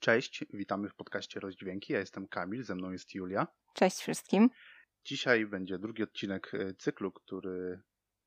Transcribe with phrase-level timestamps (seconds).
[0.00, 1.92] Cześć, witamy w podcaście Rozdźwięki.
[1.92, 3.46] Ja jestem Kamil, ze mną jest Julia.
[3.74, 4.50] Cześć wszystkim.
[5.04, 7.80] Dzisiaj będzie drugi odcinek e, cyklu, który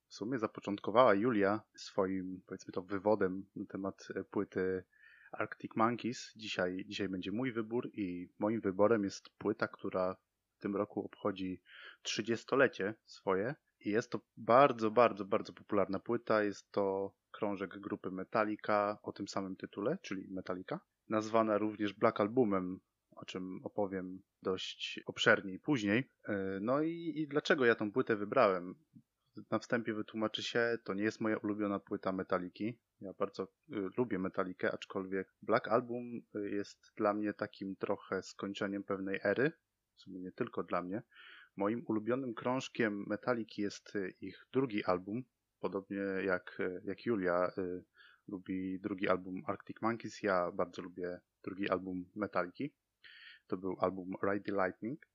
[0.08, 4.84] w sumie zapoczątkowała Julia swoim, powiedzmy to, wywodem na temat e, płyty
[5.32, 6.34] Arctic Monkeys.
[6.36, 10.16] Dzisiaj, dzisiaj będzie mój wybór i moim wyborem jest płyta, która
[10.58, 11.62] w tym roku obchodzi
[12.04, 13.56] 30-lecie swoje.
[13.80, 16.44] I jest to bardzo, bardzo, bardzo popularna płyta.
[16.44, 20.80] Jest to krążek grupy Metallica o tym samym tytule, czyli Metallica.
[21.12, 22.80] Nazwana również Black Albumem,
[23.16, 26.10] o czym opowiem dość obszerniej później.
[26.28, 28.76] E, no i, i dlaczego ja tą płytę wybrałem?
[29.52, 32.80] Na wstępie wytłumaczy się, to nie jest moja ulubiona płyta Metaliki.
[33.02, 33.50] Ja bardzo y,
[33.98, 39.52] lubię Metalikę, aczkolwiek Black Album y, jest dla mnie takim trochę skończeniem pewnej ery.
[39.96, 41.04] W sumie nie tylko dla mnie.
[41.56, 45.24] Moim ulubionym krążkiem Metaliki jest ich drugi album,
[45.60, 47.52] podobnie jak, jak Julia
[48.32, 52.74] lubi drugi album Arctic Monkeys, ja bardzo lubię drugi album Metaliki.
[53.48, 55.12] To był album Ride the Lightning.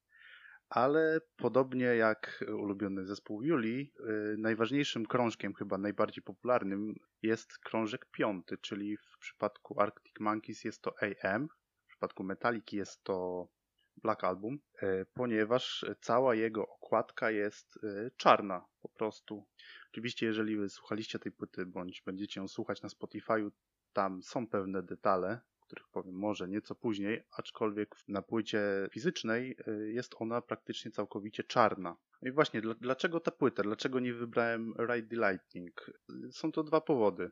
[0.69, 8.59] Ale podobnie jak ulubiony zespół Julii, y, najważniejszym krążkiem, chyba najbardziej popularnym, jest krążek piąty,
[8.59, 11.49] czyli w przypadku Arctic Monkeys jest to AM,
[11.85, 13.49] w przypadku Metaliki jest to
[13.97, 19.47] Black Album, y, ponieważ cała jego okładka jest y, czarna po prostu.
[19.91, 23.51] Oczywiście, jeżeli słuchaliście tej płyty, bądź będziecie ją słuchać na Spotify'u,
[23.93, 30.15] tam są pewne detale, których powiem może nieco później, aczkolwiek na płycie fizycznej y, jest
[30.19, 31.97] ona praktycznie całkowicie czarna.
[32.23, 33.63] I właśnie, dlaczego ta płyta?
[33.63, 35.91] Dlaczego nie wybrałem Ride the Lightning?
[36.31, 37.31] Są to dwa powody.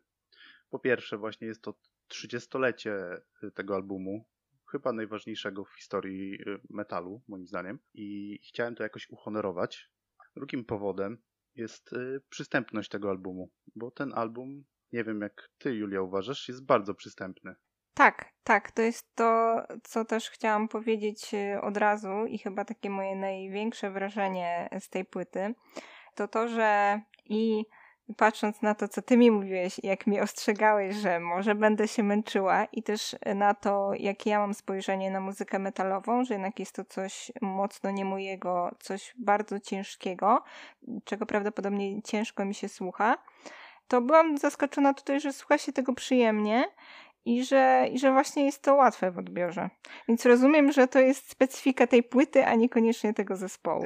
[0.70, 1.74] Po pierwsze, właśnie jest to
[2.08, 4.24] 30-lecie y, tego albumu,
[4.70, 9.90] chyba najważniejszego w historii y, metalu, moim zdaniem, i chciałem to jakoś uhonorować.
[10.36, 11.18] Drugim powodem
[11.54, 11.90] jest
[12.28, 17.54] przystępność tego albumu, bo ten album, nie wiem jak ty, Julia, uważasz, jest bardzo przystępny.
[17.94, 22.90] Tak, tak, to jest to, co też chciałam powiedzieć y, od razu i chyba takie
[22.90, 25.54] moje największe wrażenie z tej płyty,
[26.14, 27.64] to to, że i
[28.16, 32.64] patrząc na to, co ty mi mówiłeś, jak mi ostrzegałeś, że może będę się męczyła
[32.64, 36.84] i też na to, jakie ja mam spojrzenie na muzykę metalową, że jednak jest to
[36.84, 40.42] coś mocno nie mojego, coś bardzo ciężkiego,
[41.04, 43.18] czego prawdopodobnie ciężko mi się słucha,
[43.88, 46.64] to byłam zaskoczona tutaj, że słucha się tego przyjemnie
[47.24, 49.70] i że, i że właśnie jest to łatwe w odbiorze.
[50.08, 53.84] Więc rozumiem, że to jest specyfika tej płyty, a niekoniecznie tego zespołu.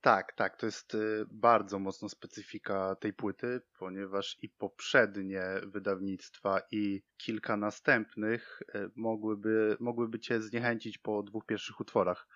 [0.00, 0.98] Tak, tak, to jest e,
[1.30, 10.20] bardzo mocno specyfika tej płyty, ponieważ i poprzednie wydawnictwa, i kilka następnych e, mogłyby, mogłyby
[10.20, 12.26] cię zniechęcić po dwóch pierwszych utworach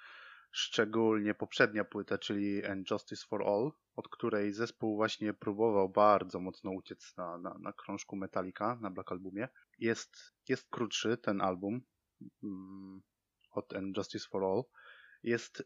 [0.53, 6.71] szczególnie poprzednia płyta, czyli And Justice for All, od której zespół właśnie próbował bardzo mocno
[6.71, 9.49] uciec na, na, na krążku Metallica, na Black Albumie.
[9.79, 10.17] Jest,
[10.49, 11.81] jest krótszy ten album
[12.43, 13.03] mm,
[13.51, 14.63] od And Justice for All.
[15.23, 15.63] Jest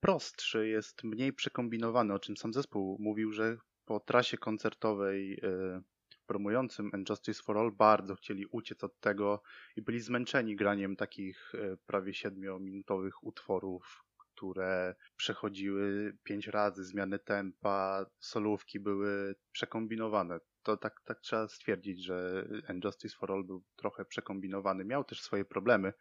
[0.00, 5.82] prostszy, jest mniej przekombinowany, o czym sam zespół mówił, że po trasie koncertowej yy,
[6.30, 9.42] promującym And Justice for All bardzo chcieli uciec od tego
[9.76, 18.06] i byli zmęczeni graniem takich y, prawie siedmiominutowych utworów, które przechodziły pięć razy zmiany tempa,
[18.18, 20.38] solówki były przekombinowane.
[20.62, 22.48] To tak, tak trzeba stwierdzić, że
[22.84, 24.84] Justice for All był trochę przekombinowany.
[24.84, 25.92] Miał też swoje problemy,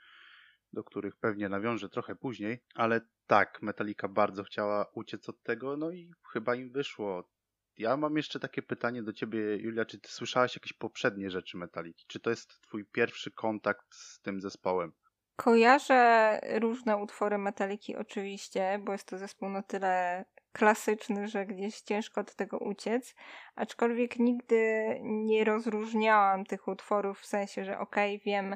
[0.73, 5.91] do których pewnie nawiążę trochę później, ale tak, Metallica bardzo chciała uciec od tego, no
[5.91, 7.29] i chyba im wyszło.
[7.77, 12.05] Ja mam jeszcze takie pytanie do ciebie, Julia, czy ty słyszałaś jakieś poprzednie rzeczy Metaliki?
[12.07, 14.91] Czy to jest twój pierwszy kontakt z tym zespołem?
[15.35, 22.21] Kojarzę różne utwory Metaliki oczywiście, bo jest to zespół na tyle klasyczny, że gdzieś ciężko
[22.21, 23.15] od tego uciec,
[23.55, 28.55] aczkolwiek nigdy nie rozróżniałam tych utworów w sensie, że okej, okay, wiem,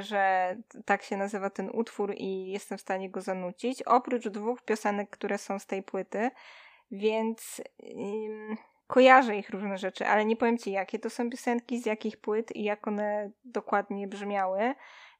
[0.00, 5.10] że tak się nazywa ten utwór i jestem w stanie go zanucić, oprócz dwóch piosenek,
[5.10, 6.30] które są z tej płyty,
[6.90, 11.86] więc um, kojarzę ich różne rzeczy, ale nie powiem ci jakie to są piosenki, z
[11.86, 14.74] jakich płyt i jak one dokładnie brzmiały.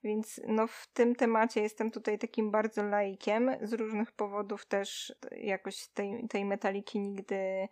[0.04, 3.50] Więc no w tym temacie jestem tutaj takim bardzo laikiem.
[3.62, 7.68] Z różnych powodów też jakoś tej, tej metaliki nigdy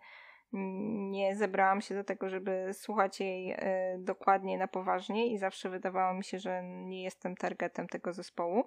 [0.51, 3.57] nie zebrałam się do tego, żeby słuchać jej y,
[3.99, 8.63] dokładnie na poważnie i zawsze wydawało mi się, że nie jestem targetem tego zespołu.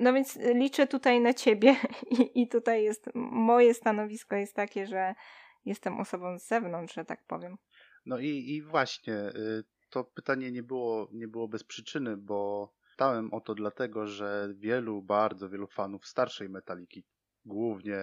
[0.00, 1.76] No więc liczę tutaj na ciebie
[2.18, 5.14] i, i tutaj jest moje stanowisko jest takie, że
[5.64, 7.56] jestem osobą z zewnątrz, że tak powiem.
[8.06, 13.34] No i, i właśnie, y, to pytanie nie było, nie było bez przyczyny, bo Pytałem
[13.34, 17.04] o to dlatego, że wielu, bardzo wielu fanów starszej Metaliki,
[17.44, 17.96] głównie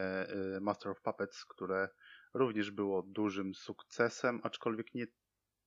[0.56, 1.90] y, Master of Puppets, które
[2.34, 5.08] również było dużym sukcesem, aczkolwiek nie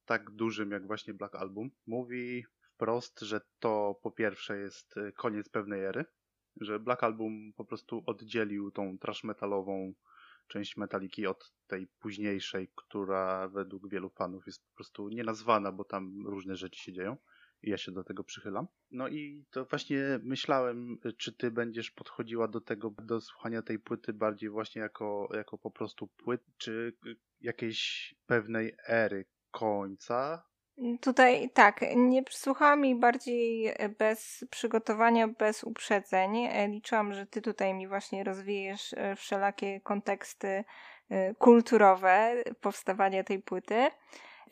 [0.05, 2.45] tak dużym jak właśnie Black Album, mówi
[2.75, 6.05] wprost, że to po pierwsze jest y, koniec pewnej ery,
[6.61, 9.95] że Black Album po prostu oddzielił tą trash metalową
[10.49, 16.27] część Metaliki od tej późniejszej, która według wielu fanów jest po prostu nienazwana, bo tam
[16.27, 17.17] różne rzeczy się dzieją
[17.63, 18.67] ja się do tego przychylam.
[18.91, 24.13] No i to właśnie myślałem, czy ty będziesz podchodziła do tego, do słuchania tej płyty
[24.13, 26.97] bardziej właśnie jako, jako po prostu płyt, czy
[27.41, 30.53] jakiejś pewnej ery końca,
[31.01, 36.49] Tutaj tak, nie przysłuchałam jej bardziej bez przygotowania, bez uprzedzeń.
[36.69, 40.65] Liczyłam, że ty tutaj mi właśnie rozwijesz e, wszelakie konteksty
[41.11, 43.91] e, kulturowe powstawania tej płyty.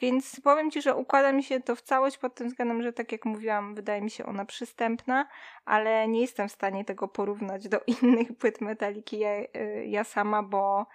[0.01, 3.13] Więc powiem Ci, że układa mi się to w całość pod tym względem, że tak
[3.13, 5.29] jak mówiłam, wydaje mi się ona przystępna,
[5.65, 10.43] ale nie jestem w stanie tego porównać do innych płyt Metaliki ja, e, ja sama,
[10.43, 10.87] bo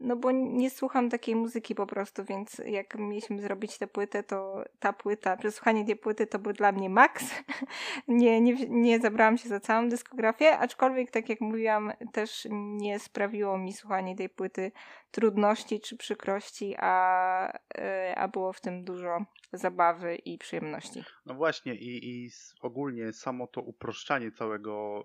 [0.00, 4.64] no bo nie słucham takiej muzyki po prostu, więc jak mieliśmy zrobić tę płytę, to
[4.78, 7.24] ta płyta, przesłuchanie tej płyty to był dla mnie maks.
[8.08, 13.58] nie, nie, nie zabrałam się za całą dyskografię, aczkolwiek tak jak mówiłam, też nie sprawiło
[13.58, 14.72] mi słuchanie tej płyty
[15.10, 21.04] trudności czy przykrości, a, e, a było w tym dużo zabawy i przyjemności.
[21.26, 22.30] No właśnie i, i
[22.60, 25.04] ogólnie samo to uproszczanie całego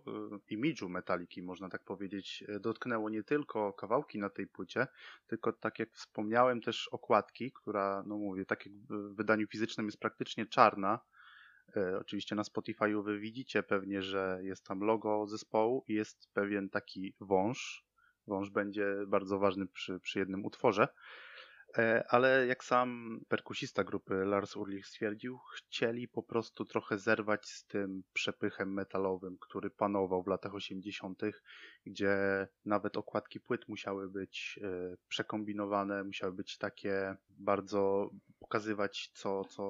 [0.49, 4.87] y, imidżu Metaliki, można tak powiedzieć, e, dotknęło nie tylko kawałki na tej płycie,
[5.27, 9.99] tylko tak jak wspomniałem też okładki, która, no mówię, tak jak w wydaniu fizycznym jest
[9.99, 10.99] praktycznie czarna,
[11.77, 16.69] e, Oczywiście na Spotify'u wy widzicie pewnie, że jest tam logo zespołu i jest pewien
[16.69, 17.84] taki wąż.
[18.27, 20.87] Wąż będzie bardzo ważny przy, przy jednym utworze.
[21.77, 27.65] E, ale jak sam perkusista grupy Lars Ulrich stwierdził, chcieli po prostu trochę zerwać z
[27.65, 31.21] tym przepychem metalowym, który panował w latach 80.,
[31.85, 39.63] gdzie nawet okładki płyt musiały być e, przekombinowane, musiały być takie bardzo pokazywać, co, co,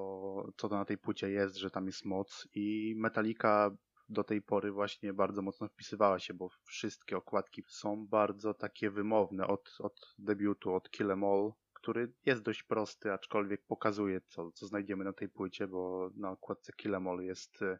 [0.57, 3.72] co to na tej płycie jest, że tam jest moc i Metallica
[4.10, 9.48] do tej pory właśnie bardzo mocno wpisywała się, bo wszystkie okładki są bardzo takie wymowne
[9.48, 11.54] od, od debiutu, od Kill Em All
[11.86, 16.74] który jest dość prosty, aczkolwiek pokazuje, co, co znajdziemy na tej płycie, bo na okładce
[16.74, 17.78] Killamol jest y,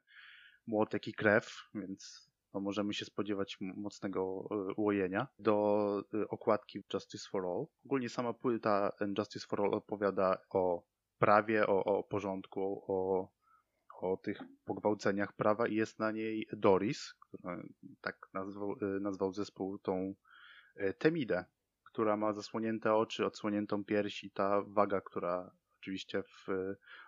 [0.68, 5.28] młotek i krew, więc no, możemy się spodziewać mocnego y, ułojenia.
[5.40, 7.66] Do y, okładki Justice for All.
[7.86, 10.84] Ogólnie sama płyta Justice for All opowiada o
[11.18, 13.30] prawie, o, o porządku, o,
[14.02, 17.64] o tych pogwałceniach prawa i jest na niej Doris, która
[18.02, 20.16] tak nazwał, nazwał zespół tą
[20.98, 21.46] Temidę,
[21.84, 26.48] która ma zasłonięte oczy, odsłoniętą pierś i ta waga, która oczywiście w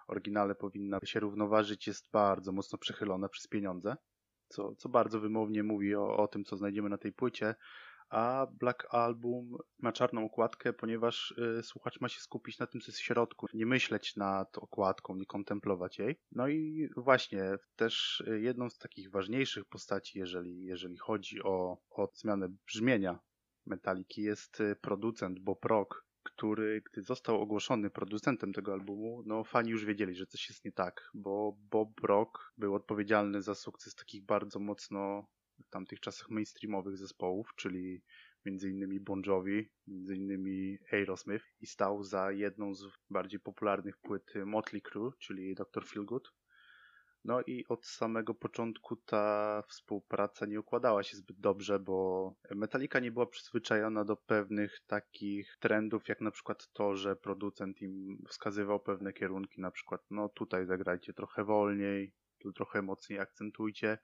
[0.07, 3.95] oryginale powinna się równoważyć, jest bardzo mocno przechylona przez pieniądze,
[4.47, 7.55] co, co bardzo wymownie mówi o, o tym, co znajdziemy na tej płycie.
[8.09, 12.91] A Black Album ma czarną okładkę, ponieważ y, słuchacz ma się skupić na tym, co
[12.91, 16.19] jest w środku, nie myśleć nad okładką, nie kontemplować jej.
[16.31, 17.43] No i właśnie
[17.75, 23.19] też jedną z takich ważniejszych postaci, jeżeli, jeżeli chodzi o, o zmianę brzmienia
[23.65, 29.69] Metaliki jest y, producent Bob Rock, który, gdy został ogłoszony producentem tego albumu, no fani
[29.71, 34.25] już wiedzieli, że coś jest nie tak, bo Bob Rock był odpowiedzialny za sukces takich
[34.25, 35.27] bardzo mocno
[35.65, 38.03] w tamtych czasach mainstreamowych zespołów, czyli
[38.45, 45.11] innymi Bon Jovi, innymi Aerosmith i stał za jedną z bardziej popularnych płyt Motley Crue,
[45.19, 45.85] czyli Dr.
[45.85, 46.33] Feelgood.
[47.25, 53.11] No i od samego początku ta współpraca nie układała się zbyt dobrze, bo Metallica nie
[53.11, 59.13] była przyzwyczajona do pewnych takich trendów, jak na przykład to, że producent im wskazywał pewne
[59.13, 63.97] kierunki, na przykład no tutaj zagrajcie trochę wolniej, tu trochę mocniej akcentujcie.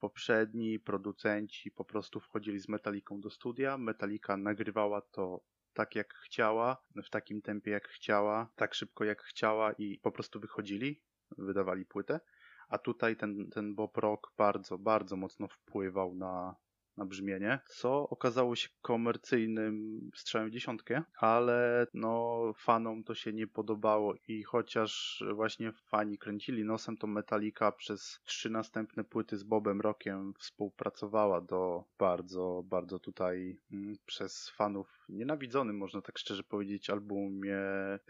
[0.00, 6.76] Poprzedni producenci po prostu wchodzili z Metaliką do studia, Metallica nagrywała to tak jak chciała,
[7.04, 11.02] w takim tempie jak chciała, tak szybko jak chciała i po prostu wychodzili,
[11.38, 12.20] wydawali płytę.
[12.68, 16.56] A tutaj ten, ten Bob Rock bardzo, bardzo mocno wpływał na,
[16.96, 23.46] na brzmienie, co okazało się komercyjnym strzałem w dziesiątkę, ale no fanom to się nie
[23.46, 29.80] podobało i chociaż właśnie fani kręcili nosem, to Metallica przez trzy następne płyty z Bobem
[29.80, 37.58] Rockiem współpracowała do bardzo, bardzo tutaj mm, przez fanów nienawidzonym, można tak szczerze powiedzieć, albumie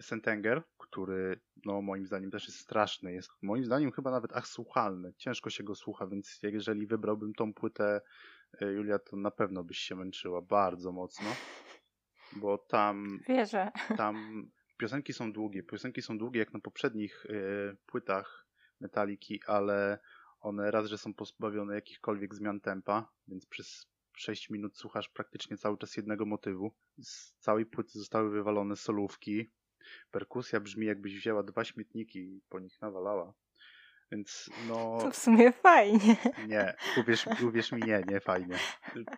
[0.01, 5.13] Sentenger, który no moim zdaniem też jest straszny, jest moim zdaniem chyba nawet ach słuchalny,
[5.17, 8.01] ciężko się go słucha, więc jeżeli wybrałbym tą płytę
[8.61, 11.29] Julia, to na pewno byś się męczyła bardzo mocno,
[12.37, 13.21] bo tam.
[13.29, 13.71] Wierzę.
[13.97, 14.47] Tam
[14.79, 15.63] piosenki są długie.
[15.63, 18.47] Piosenki są długie jak na poprzednich y, płytach
[18.81, 19.99] Metaliki, ale
[20.41, 25.79] one raz, że są pozbawione jakichkolwiek zmian tempa, więc przez 6 minut słuchasz praktycznie cały
[25.79, 26.75] czas jednego motywu.
[27.03, 29.51] Z całej płyty zostały wywalone solówki.
[30.11, 33.35] Perkusja brzmi jakbyś wzięła dwa śmietniki i po nich nawalała.
[34.15, 34.99] Więc no.
[35.01, 36.17] To w sumie fajnie.
[36.49, 38.59] Nie, uwierz, uwierz mi, nie, nie fajnie.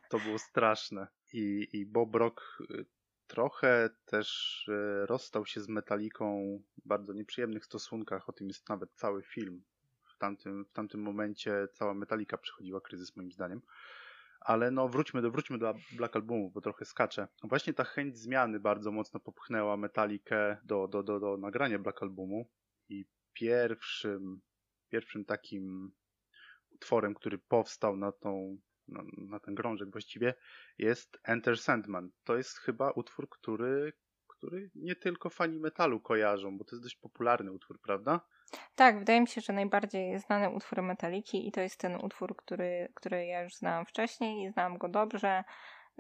[0.09, 1.07] To było straszne.
[1.33, 2.87] I, i Bob Rock y,
[3.27, 8.29] trochę też y, rozstał się z Metaliką w bardzo nieprzyjemnych stosunkach.
[8.29, 9.65] O tym jest nawet cały film.
[10.15, 13.63] W tamtym, w tamtym momencie cała Metalika przechodziła kryzys, moim zdaniem.
[14.41, 17.29] Ale no wróćmy do, wróćmy do Black Albumu, bo trochę skaczę.
[17.43, 22.49] Właśnie ta chęć zmiany bardzo mocno popchnęła Metalikę do, do, do, do nagrania Black Albumu.
[22.89, 24.41] I pierwszym,
[24.89, 25.93] pierwszym takim
[26.71, 30.35] utworem, który powstał na tą na, na ten grążek właściwie,
[30.79, 32.11] jest Enter Sandman.
[32.25, 33.93] To jest chyba utwór, który,
[34.29, 38.21] który nie tylko fani metalu kojarzą, bo to jest dość popularny utwór, prawda?
[38.75, 42.93] Tak, wydaje mi się, że najbardziej znany utwór Metaliki i to jest ten utwór, który,
[42.95, 45.45] który ja już znałam wcześniej i znałam go dobrze,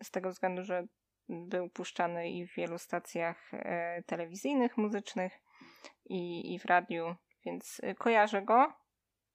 [0.02, 0.86] z tego względu, że
[1.28, 5.32] był puszczany i w wielu stacjach e, telewizyjnych, muzycznych
[6.04, 7.14] i, i w radiu,
[7.46, 8.72] więc e, kojarzę go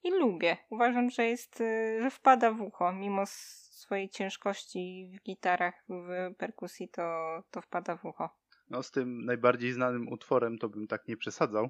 [0.04, 0.58] i lubię.
[0.70, 6.90] Uważam, że jest, y, że wpada w ucho, mimo swojej ciężkości w gitarach, w perkusji,
[6.90, 7.04] to,
[7.52, 8.30] to wpada w ucho.
[8.70, 11.70] No z tym najbardziej znanym utworem to bym tak nie przesadzał,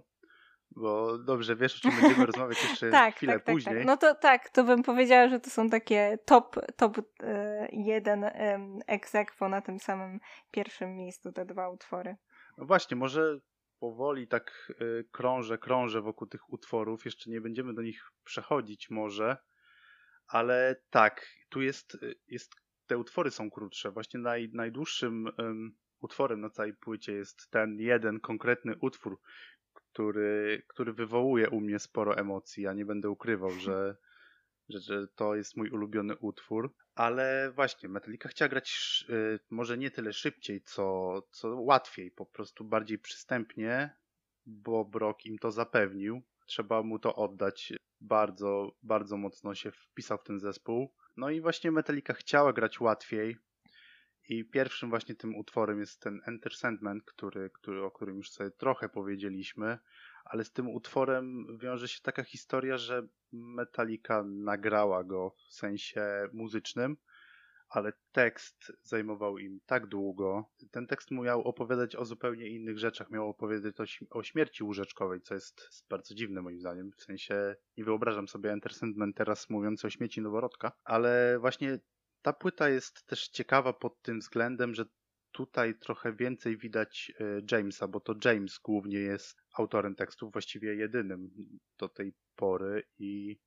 [0.72, 3.76] bo dobrze wiesz, o czym będziemy rozmawiać jeszcze tak, chwilę tak, tak, później.
[3.76, 3.86] Tak.
[3.86, 7.04] No to tak, to bym powiedziała, że to są takie top, top y,
[7.72, 8.26] jeden
[8.88, 10.20] ex aequo na tym samym
[10.52, 12.16] pierwszym miejscu te dwa utwory.
[12.58, 13.40] No właśnie, może
[13.82, 17.06] powoli tak y, krążę, krążę wokół tych utworów.
[17.06, 19.38] Jeszcze nie będziemy do nich przechodzić może,
[20.28, 22.56] ale tak, tu jest, y, jest
[22.88, 23.92] te utwory są krótsze.
[23.92, 29.20] Właśnie naj, najdłuższym um, utworem na całej płycie jest ten jeden konkretny utwór,
[29.74, 32.64] który, który wywołuje u mnie sporo emocji.
[32.64, 33.96] Ja nie będę ukrywał, że,
[34.70, 36.76] że, że to jest mój ulubiony utwór.
[36.96, 42.64] Ale właśnie, Metallica chciała grać y, może nie tyle szybciej, co, co łatwiej, po prostu
[42.64, 43.96] bardziej przystępnie,
[44.46, 46.22] bo Brock im to zapewnił.
[46.46, 47.74] Trzeba mu to oddać.
[48.02, 50.94] Bardzo, bardzo mocno się wpisał w ten zespół.
[51.18, 53.38] No i właśnie Metallica chciała grać łatwiej.
[54.30, 58.52] I pierwszym właśnie tym utworem jest ten Enter Sandman, który, który, o którym już sobie
[58.52, 59.78] trochę powiedzieliśmy
[60.26, 66.98] ale z tym utworem wiąże się taka historia, że Metallica nagrała go w sensie muzycznym,
[67.70, 70.50] ale tekst zajmował im tak długo.
[70.72, 73.10] Ten tekst miał opowiadać o zupełnie innych rzeczach.
[73.10, 76.92] Miał opowiadać o, o śmierci łóżeczkowej, co jest bardzo dziwne moim zdaniem.
[76.98, 81.80] W sensie nie wyobrażam sobie Enter Sandman teraz mówiący o śmieci noworodka, ale właśnie
[82.22, 84.86] ta płyta jest też ciekawa pod tym względem, że
[85.32, 91.32] tutaj trochę więcej widać e, Jamesa, bo to James głównie jest autorem tekstów, właściwie jedynym
[91.78, 93.40] do tej pory i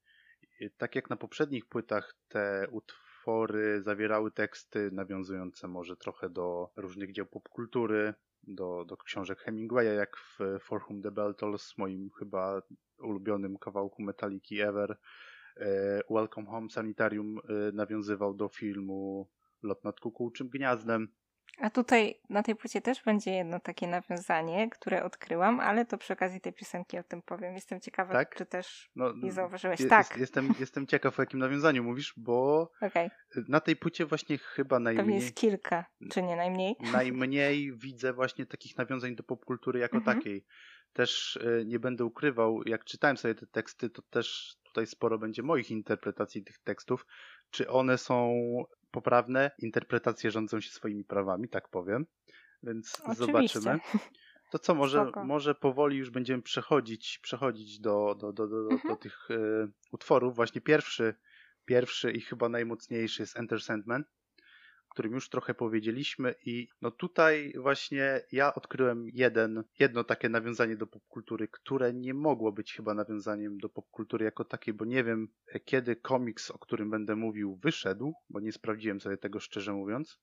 [0.76, 7.26] tak jak na poprzednich płytach te utwory zawierały teksty nawiązujące może trochę do różnych dzieł
[7.26, 12.62] popkultury, do, do książek Hemingwaya, jak w For Whom the Bell Tolls, moim chyba
[12.98, 14.96] ulubionym kawałku Metaliki ever.
[15.56, 19.28] E, Welcome Home Sanitarium e, nawiązywał do filmu
[19.62, 21.08] Lot nad kukułczym gniazdem.
[21.58, 26.12] A tutaj na tej płycie też będzie jedno takie nawiązanie, które odkryłam, ale to przy
[26.12, 27.54] okazji tej piosenki o tym powiem.
[27.54, 28.34] Jestem ciekawa, tak?
[28.34, 29.80] czy też no, nie zauważyłeś.
[29.80, 30.16] Je, tak.
[30.16, 33.10] Jestem, jestem ciekaw, o jakim nawiązaniu mówisz, bo okay.
[33.48, 35.04] na tej płycie właśnie chyba najmniej...
[35.04, 36.76] Pewnie jest kilka, czy nie najmniej?
[36.92, 40.16] Najmniej widzę właśnie takich nawiązań do popkultury jako mhm.
[40.16, 40.44] takiej.
[40.92, 45.42] Też y, nie będę ukrywał, jak czytałem sobie te teksty, to też tutaj sporo będzie
[45.42, 47.06] moich interpretacji tych tekstów.
[47.50, 48.34] Czy one są
[48.94, 52.06] poprawne, interpretacje rządzą się swoimi prawami, tak powiem.
[52.62, 53.26] Więc Oczywiście.
[53.26, 53.80] zobaczymy.
[54.50, 58.94] To co, może, może powoli już będziemy przechodzić, przechodzić do, do, do, do, do, mhm.
[58.94, 60.36] do tych y, utworów.
[60.36, 61.14] Właśnie pierwszy,
[61.64, 64.04] pierwszy i chyba najmocniejszy jest Enter Sandman
[64.94, 70.86] którym już trochę powiedzieliśmy i no tutaj właśnie ja odkryłem jeden, jedno takie nawiązanie do
[70.86, 75.28] popkultury, które nie mogło być chyba nawiązaniem do popkultury jako takiej, bo nie wiem
[75.64, 80.20] kiedy komiks, o którym będę mówił, wyszedł, bo nie sprawdziłem sobie tego szczerze mówiąc,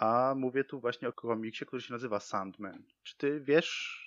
[0.00, 2.82] a mówię tu właśnie o komiksie, który się nazywa Sandman.
[3.02, 4.00] Czy ty wiesz,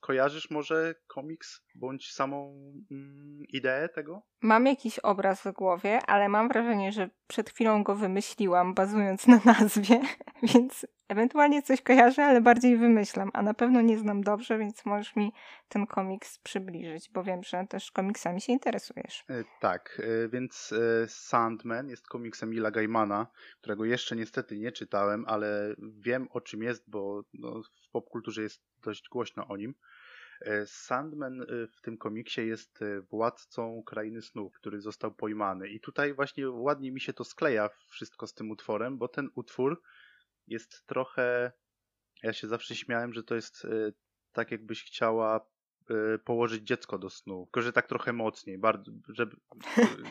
[0.00, 2.54] kojarzysz może komiks bądź samą
[2.90, 4.22] mm, ideę tego?
[4.42, 9.40] Mam jakiś obraz w głowie, ale mam wrażenie, że przed chwilą go wymyśliłam, bazując na
[9.44, 10.00] nazwie,
[10.54, 15.16] więc ewentualnie coś kojarzę, ale bardziej wymyślam, a na pewno nie znam dobrze, więc możesz
[15.16, 15.32] mi
[15.68, 19.24] ten komiks przybliżyć, bo wiem, że też komiksami się interesujesz.
[19.30, 23.26] E, tak, e, więc e, Sandman jest komiksem Ila Gaimana,
[23.60, 28.62] którego jeszcze niestety nie czytałem, ale wiem o czym jest, bo no, w popkulturze jest
[28.84, 29.74] dość głośno o nim.
[30.66, 31.46] Sandman
[31.76, 35.68] w tym komiksie jest władcą krainy snu, który został pojmany.
[35.68, 39.82] I tutaj właśnie ładnie mi się to skleja wszystko z tym utworem, bo ten utwór
[40.46, 41.52] jest trochę.
[42.22, 43.66] Ja się zawsze śmiałem, że to jest
[44.32, 45.46] tak, jakbyś chciała
[45.90, 49.36] y, położyć dziecko do snu, tylko że tak trochę mocniej, bardzo, żeby...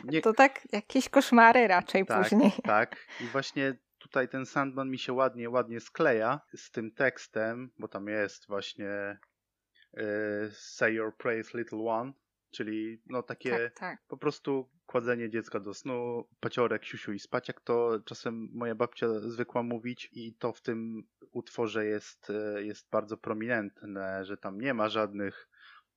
[0.04, 0.22] Nie...
[0.22, 2.52] To tak jakieś koszmary raczej tak, później.
[2.64, 7.88] Tak, i właśnie tutaj ten Sandman mi się ładnie, ładnie skleja z tym tekstem, bo
[7.88, 9.18] tam jest właśnie
[10.50, 12.12] Say your praise little one,
[12.50, 13.98] czyli no takie tak, tak.
[14.08, 19.08] po prostu kładzenie dziecka do snu, paciorek, siusiu i spać, jak to czasem moja babcia
[19.20, 24.74] zwykła mówić i to w tym utworze jest, e, jest bardzo prominentne, że tam nie
[24.74, 25.48] ma żadnych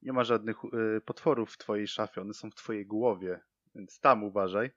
[0.01, 3.39] nie ma żadnych e, potworów w twojej szafie, one są w twojej głowie,
[3.75, 4.71] więc tam uważaj.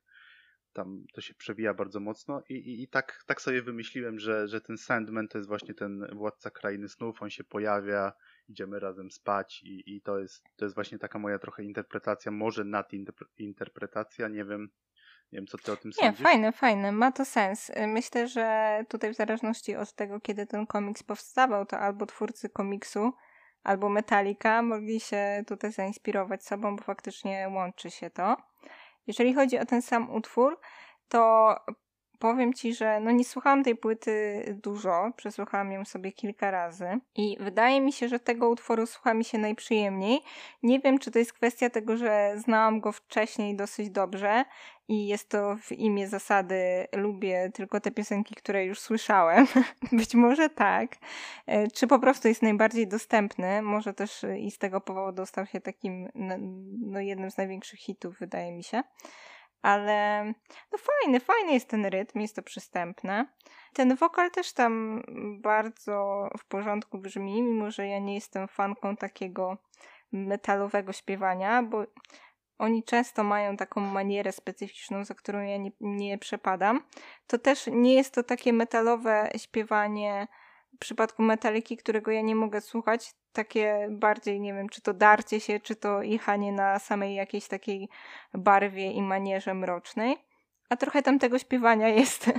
[0.73, 4.61] Tam to się przewija bardzo mocno i, i, i tak, tak sobie wymyśliłem, że, że
[4.61, 8.13] ten Sandman to jest właśnie ten władca krainy snów, on się pojawia,
[8.49, 12.65] idziemy razem spać i, i to, jest, to jest właśnie taka moja trochę interpretacja, może
[12.65, 14.71] nadinterpretacja, nie wiem,
[15.33, 16.21] nie wiem, co ty o tym sądzisz.
[16.21, 17.73] Nie, fajne, fajne, ma to sens.
[17.87, 23.13] Myślę, że tutaj w zależności od tego, kiedy ten komiks powstawał, to albo twórcy komiksu,
[23.63, 28.37] albo Metallica mogli się tutaj zainspirować sobą, bo faktycznie łączy się to.
[29.11, 30.61] Jeżeli chodzi o ten sam utwór,
[31.09, 31.55] to
[32.21, 36.87] powiem ci, że no nie słuchałam tej płyty dużo, przesłuchałam ją sobie kilka razy
[37.17, 40.21] i wydaje mi się, że tego utworu słucha mi się najprzyjemniej.
[40.63, 44.45] Nie wiem, czy to jest kwestia tego, że znałam go wcześniej dosyć dobrze
[44.89, 49.47] i jest to w imię zasady lubię tylko te piosenki, które już słyszałem.
[49.93, 50.97] Być może tak.
[51.47, 53.63] E, czy po prostu jest najbardziej dostępny.
[53.63, 56.09] Może też i z tego powodu stał się takim
[56.81, 58.83] no, jednym z największych hitów, wydaje mi się
[59.63, 60.25] ale
[60.73, 63.27] no fajny, fajny jest ten rytm, jest to przystępne.
[63.73, 65.03] Ten wokal też tam
[65.41, 69.59] bardzo w porządku brzmi, mimo że ja nie jestem fanką takiego
[70.13, 71.85] metalowego śpiewania, bo
[72.59, 76.83] oni często mają taką manierę specyficzną, za którą ja nie, nie przepadam.
[77.27, 80.29] To też nie jest to takie metalowe śpiewanie
[80.75, 85.41] w przypadku metaliki, którego ja nie mogę słuchać, takie bardziej, nie wiem, czy to darcie
[85.41, 87.89] się, czy to jechanie na samej jakiejś takiej
[88.35, 90.17] barwie i manierze mrocznej.
[90.69, 92.31] A trochę tam tego śpiewania jest,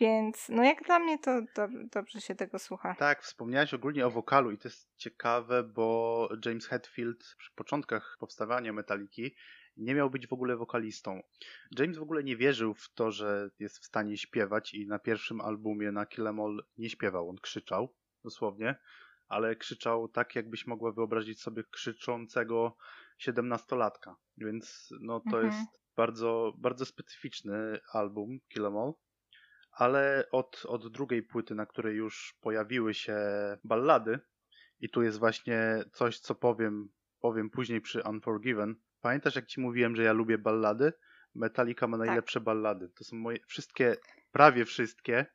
[0.00, 2.94] więc no jak dla mnie to do, dobrze się tego słucha.
[2.98, 8.72] Tak, wspomniałeś ogólnie o wokalu i to jest ciekawe, bo James Hetfield przy początkach powstawania
[8.72, 9.34] Metaliki
[9.76, 11.22] nie miał być w ogóle wokalistą.
[11.78, 15.40] James w ogóle nie wierzył w to, że jest w stanie śpiewać i na pierwszym
[15.40, 18.74] albumie na Kill Em All nie śpiewał, on krzyczał dosłownie
[19.32, 22.76] ale krzyczał tak, jakbyś mogła wyobrazić sobie krzyczącego
[23.18, 24.16] siedemnastolatka.
[24.36, 25.46] Więc no to mhm.
[25.46, 28.92] jest bardzo, bardzo specyficzny album Kill Em All.
[29.72, 33.16] Ale od, od drugiej płyty, na której już pojawiły się
[33.64, 34.20] ballady,
[34.80, 36.88] i tu jest właśnie coś, co powiem,
[37.20, 38.74] powiem później przy Unforgiven.
[39.00, 40.92] Pamiętasz, jak ci mówiłem, że ja lubię ballady?
[41.34, 42.06] Metallica ma tak.
[42.06, 42.44] najlepsze tak.
[42.44, 42.88] ballady.
[42.88, 43.96] To są moje wszystkie,
[44.32, 45.26] prawie wszystkie,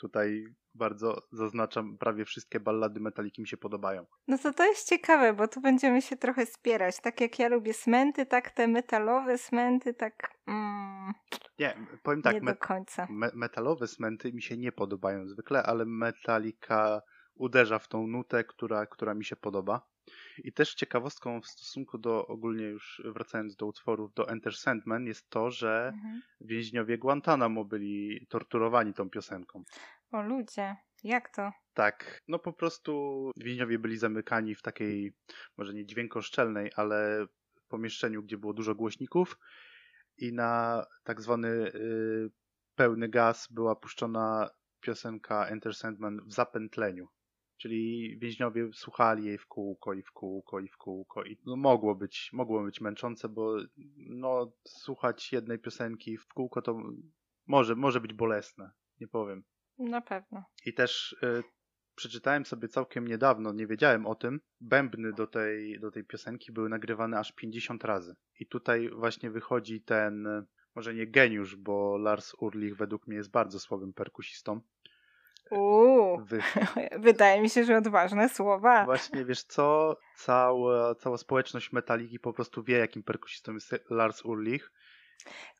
[0.00, 4.06] tutaj bardzo zaznaczam, prawie wszystkie ballady Metaliki mi się podobają.
[4.28, 7.00] No to to jest ciekawe, bo tu będziemy się trochę spierać.
[7.00, 10.34] Tak jak ja lubię smenty, tak te metalowe smenty, tak...
[10.46, 11.12] Mm,
[11.58, 12.34] nie, powiem tak.
[12.34, 13.06] Nie me do końca.
[13.10, 17.02] Me metalowe smenty mi się nie podobają zwykle, ale Metallica
[17.34, 19.86] uderza w tą nutę, która, która mi się podoba.
[20.38, 25.30] I też ciekawostką w stosunku do, ogólnie już wracając do utworów, do Enter Sandman jest
[25.30, 26.22] to, że mhm.
[26.40, 29.64] więźniowie Guantanamo byli torturowani tą piosenką.
[30.12, 31.50] O ludzie, jak to?
[31.74, 35.12] Tak, no po prostu więźniowie byli zamykani w takiej,
[35.56, 37.26] może nie dźwiękoszczelnej, ale
[37.68, 39.38] pomieszczeniu, gdzie było dużo głośników
[40.16, 42.30] i na tak zwany y,
[42.74, 47.08] pełny gaz była puszczona piosenka Enter Sandman w zapętleniu.
[47.60, 51.94] Czyli więźniowie słuchali jej w kółko i w kółko i w kółko i no mogło
[51.94, 53.56] być, mogło być męczące, bo
[53.96, 56.82] no słuchać jednej piosenki w kółko to
[57.46, 58.70] może, może być bolesne,
[59.00, 59.44] nie powiem.
[59.78, 60.44] Na pewno.
[60.66, 61.42] I też y,
[61.94, 66.68] przeczytałem sobie całkiem niedawno, nie wiedziałem o tym, bębny do tej, do tej piosenki były
[66.68, 68.16] nagrywane aż 50 razy.
[68.38, 70.28] I tutaj właśnie wychodzi ten,
[70.74, 74.60] może nie geniusz, bo Lars Urlich według mnie jest bardzo słabym perkusistą,
[75.50, 76.42] Uuu, Wy...
[76.98, 78.84] wydaje mi się, że odważne słowa.
[78.84, 84.72] Właśnie, wiesz co, cała, cała społeczność Metaliki po prostu wie, jakim perkusistą jest Lars Ulrich.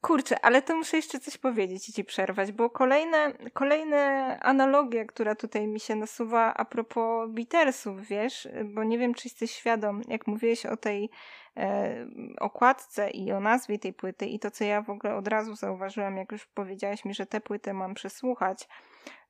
[0.00, 5.34] Kurczę, ale to muszę jeszcze coś powiedzieć i ci przerwać, bo kolejne, kolejne analogia, która
[5.34, 10.26] tutaj mi się nasuwa a propos Beatlesów, wiesz, bo nie wiem, czy jesteś świadom, jak
[10.26, 11.10] mówiłeś o tej
[11.56, 12.06] e,
[12.40, 16.16] okładce i o nazwie tej płyty i to, co ja w ogóle od razu zauważyłam,
[16.16, 18.68] jak już powiedziałaś mi, że tę płytę mam przesłuchać,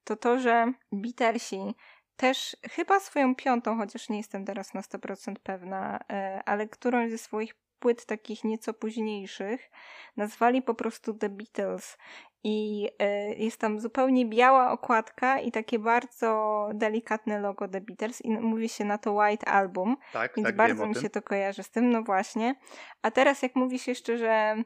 [0.05, 1.75] to to, że Beatlesi
[2.17, 7.19] też chyba swoją piątą, chociaż nie jestem teraz na 100% pewna, e, ale którąś ze
[7.19, 9.71] swoich płyt takich nieco późniejszych
[10.17, 11.99] nazwali po prostu The Beatles.
[12.45, 18.31] I y, jest tam zupełnie biała okładka i takie bardzo delikatne logo The Beatles i
[18.31, 21.71] mówi się na to White Album, Tak, więc tak, bardzo mi się to kojarzy z
[21.71, 22.55] tym, no właśnie.
[23.03, 24.57] A teraz jak mówisz jeszcze, że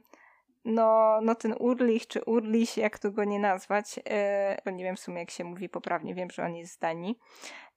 [0.64, 4.96] no, no ten Urlich czy Urlich, jak tu go nie nazwać, e, bo nie wiem
[4.96, 7.18] w sumie jak się mówi poprawnie, wiem, że on jest z Danii,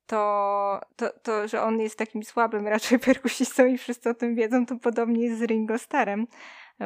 [0.06, 4.66] to, to, to, że on jest takim słabym raczej perkusistą i wszyscy o tym wiedzą,
[4.66, 6.28] to podobnie jest z Ringo Starem,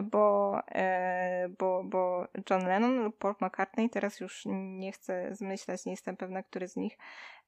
[0.04, 5.94] bo, e, bo, bo John Lennon lub Paul McCartney, teraz już nie chcę zmyślać, nie
[5.94, 6.98] jestem pewna, który z nich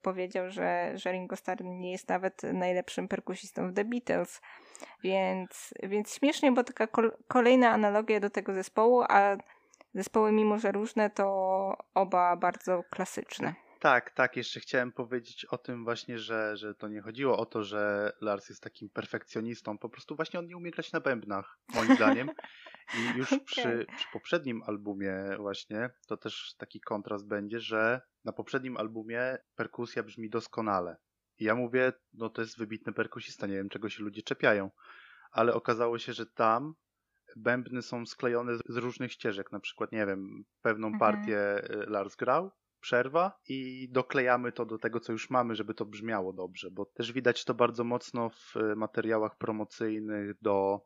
[0.02, 4.42] powiedział, że, że Ringo Starr nie jest nawet najlepszym perkusistą w The Beatles.
[5.04, 9.38] Więc, więc śmiesznie, bo taka kol- kolejna analogia do tego zespołu, a
[9.94, 13.54] zespoły mimo, że różne, to oba bardzo klasyczne.
[13.84, 17.64] Tak, tak, jeszcze chciałem powiedzieć o tym właśnie, że, że to nie chodziło o to,
[17.64, 21.92] że Lars jest takim perfekcjonistą, po prostu właśnie on nie umie grać na bębnach, moim
[21.94, 22.32] zdaniem.
[22.94, 23.44] I już Okej.
[23.46, 30.04] przy, przy poprzednim albumie właśnie, to też taki kontrast będzie, że na poprzednim albumie perkusja
[30.04, 30.98] brzmi doskonale.
[31.40, 34.72] I ja mówię, no to jest wybitny perkusista, nie wiem czego się ludzie czepiają,
[35.32, 36.76] ale okazało się, że tam
[37.36, 41.00] bębny są sklejone z z różnych ścieżek, na przykład, nie wiem, pewną Mhm.
[41.00, 42.52] partię y, Lars grał,
[42.84, 47.12] przerwa i doklejamy to do tego, co już mamy, żeby to brzmiało dobrze, bo też
[47.12, 50.82] widać to bardzo mocno w y, materiałach promocyjnych do,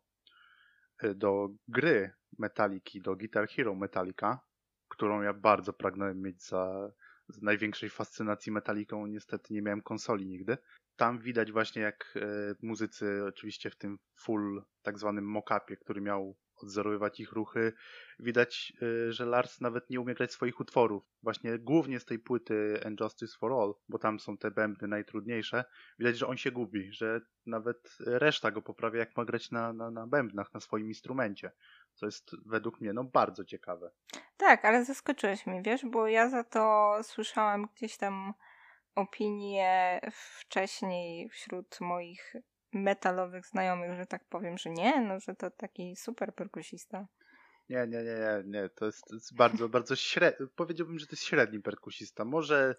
[1.03, 4.39] y, do gry Metaliki, do Guitar Hero Metallica,
[4.87, 6.91] którą ja bardzo pragnąłem mieć za,
[7.29, 9.07] z największej fascynacji Metaliką.
[9.07, 10.57] Niestety nie miałem konsoli nigdy.
[10.95, 16.37] Tam widać właśnie jak e, muzycy, oczywiście w tym full tak zwanym mock-upie, który miał
[16.57, 17.73] odzorowywać ich ruchy,
[18.19, 21.03] widać, e, że Lars nawet nie umie grać swoich utworów.
[21.23, 25.65] Właśnie głównie z tej płyty And Justice for All, bo tam są te bębny najtrudniejsze,
[25.99, 29.91] widać, że on się gubi, że nawet reszta go poprawia, jak ma grać na, na,
[29.91, 31.51] na bębnach, na swoim instrumencie.
[31.93, 33.91] Co jest według mnie no, bardzo ciekawe.
[34.37, 38.33] Tak, ale zaskoczyłeś mnie, wiesz, bo ja za to słyszałam gdzieś tam
[38.95, 42.33] opinie wcześniej wśród moich
[42.73, 47.07] metalowych znajomych, że tak powiem, że nie, no że to taki super perkusista.
[47.69, 48.69] Nie, nie, nie, nie, nie.
[48.69, 50.47] To jest, to jest bardzo, bardzo średni.
[50.55, 52.25] Powiedziałbym, że to jest średni perkusista.
[52.25, 52.75] Może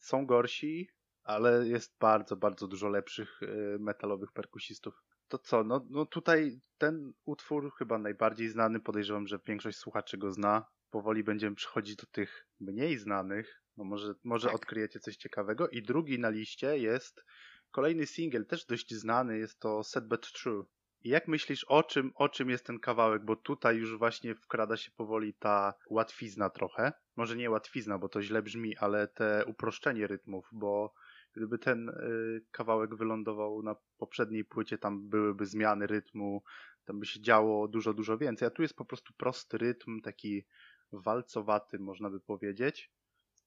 [0.00, 0.88] są gorsi,
[1.24, 4.94] ale jest bardzo, bardzo dużo lepszych y, metalowych perkusistów.
[5.28, 5.64] To co?
[5.64, 8.80] No, no tutaj ten utwór chyba najbardziej znany.
[8.80, 10.66] Podejrzewam, że większość słuchaczy go zna.
[10.90, 13.62] Powoli będziemy przechodzić do tych mniej znanych.
[13.76, 14.56] No może, może Tak.
[14.56, 15.68] odkryjecie coś ciekawego.
[15.68, 17.24] I drugi na liście jest
[17.70, 19.38] kolejny singiel, też dość znany.
[19.38, 20.66] Jest to Set But True.
[21.04, 23.24] I jak myślisz, o czym, o czym jest ten kawałek?
[23.24, 26.92] Bo tutaj już właśnie wkrada się powoli ta łatwizna trochę.
[27.16, 30.94] Może nie łatwizna, bo to źle brzmi, ale te uproszczenie rytmów, bo
[31.32, 36.42] gdyby ten y, kawałek wylądował na poprzedniej płycie, tam byłyby zmiany rytmu,
[36.84, 38.48] tam by się działo dużo, dużo więcej.
[38.48, 40.46] A tu jest po prostu prosty rytm, taki
[40.92, 42.92] walcowaty, można by powiedzieć.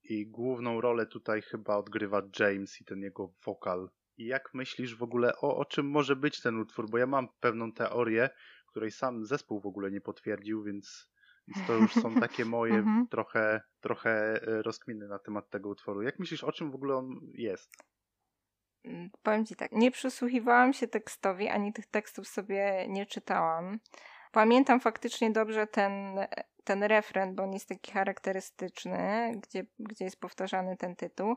[0.04, 3.90] I główną rolę tutaj chyba odgrywa James i ten jego wokal.
[4.22, 6.90] I jak myślisz w ogóle o, o czym może być ten utwór?
[6.90, 8.30] Bo ja mam pewną teorię,
[8.68, 11.12] której sam zespół w ogóle nie potwierdził, więc,
[11.68, 13.08] to już są takie moje Mhm.
[13.08, 16.02] trochę, trochę e, rozkminy na temat tego utworu.
[16.02, 17.72] Jak myślisz, o czym w ogóle on jest?
[18.86, 23.80] Mm, Powiem ci tak, nie przysłuchiwałam się tekstowi, ani tych tekstów sobie nie czytałam.
[24.32, 26.20] Pamiętam faktycznie dobrze ten,
[26.64, 31.36] ten refren, bo on jest taki charakterystyczny, gdzie, gdzie jest powtarzany ten tytuł.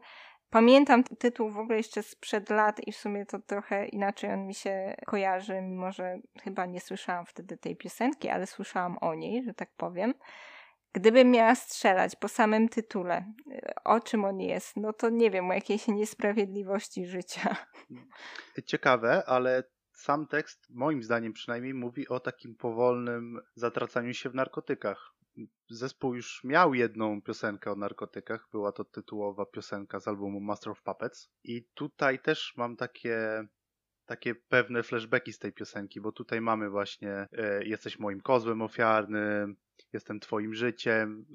[0.55, 4.55] Pamiętam tytuł w ogóle jeszcze sprzed lat i w sumie to trochę inaczej on mi
[4.55, 9.55] się kojarzy, mimo że chyba nie słyszałam wtedy tej piosenki, ale słyszałam o niej, że
[9.55, 10.14] tak powiem.
[10.93, 15.51] Gdybym miała strzelać po samym tytule, y, o czym on jest, no to nie wiem,
[15.51, 17.57] o jakiejś niesprawiedliwości życia.
[18.67, 25.13] Ciekawe, ale sam tekst, moim zdaniem przynajmniej, mówi o takim powolnym zatracaniu się w narkotykach.
[25.70, 30.83] Zespół już miał jedną piosenkę o narkotykach, była to tytułowa piosenka z albumu Master of
[30.83, 31.31] Puppets.
[31.44, 33.44] I tutaj też mam takie,
[34.07, 39.57] takie pewne flashbacki z tej piosenki, bo tutaj mamy właśnie e, jesteś moim kozłem ofiarnym,
[39.92, 41.27] jestem twoim życiem.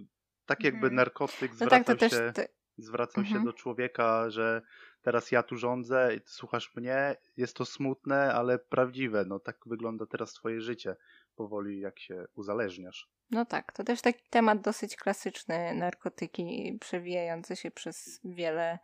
[0.46, 0.96] Tak jakby Mhm.
[0.96, 2.12] narkotyk No zwracał tak, też.
[2.12, 2.48] się Ty...
[2.78, 4.62] zwracał się do człowieka, że
[5.02, 9.26] teraz ja tu rządzę słuchasz mnie, jest to smutne, ale prawdziwe.
[9.26, 10.96] No tak wygląda teraz twoje życie
[11.40, 13.10] powoli, jak się uzależniasz.
[13.32, 18.80] No tak, to też taki temat dosyć klasyczny, narkotyki przewijające się przez wiele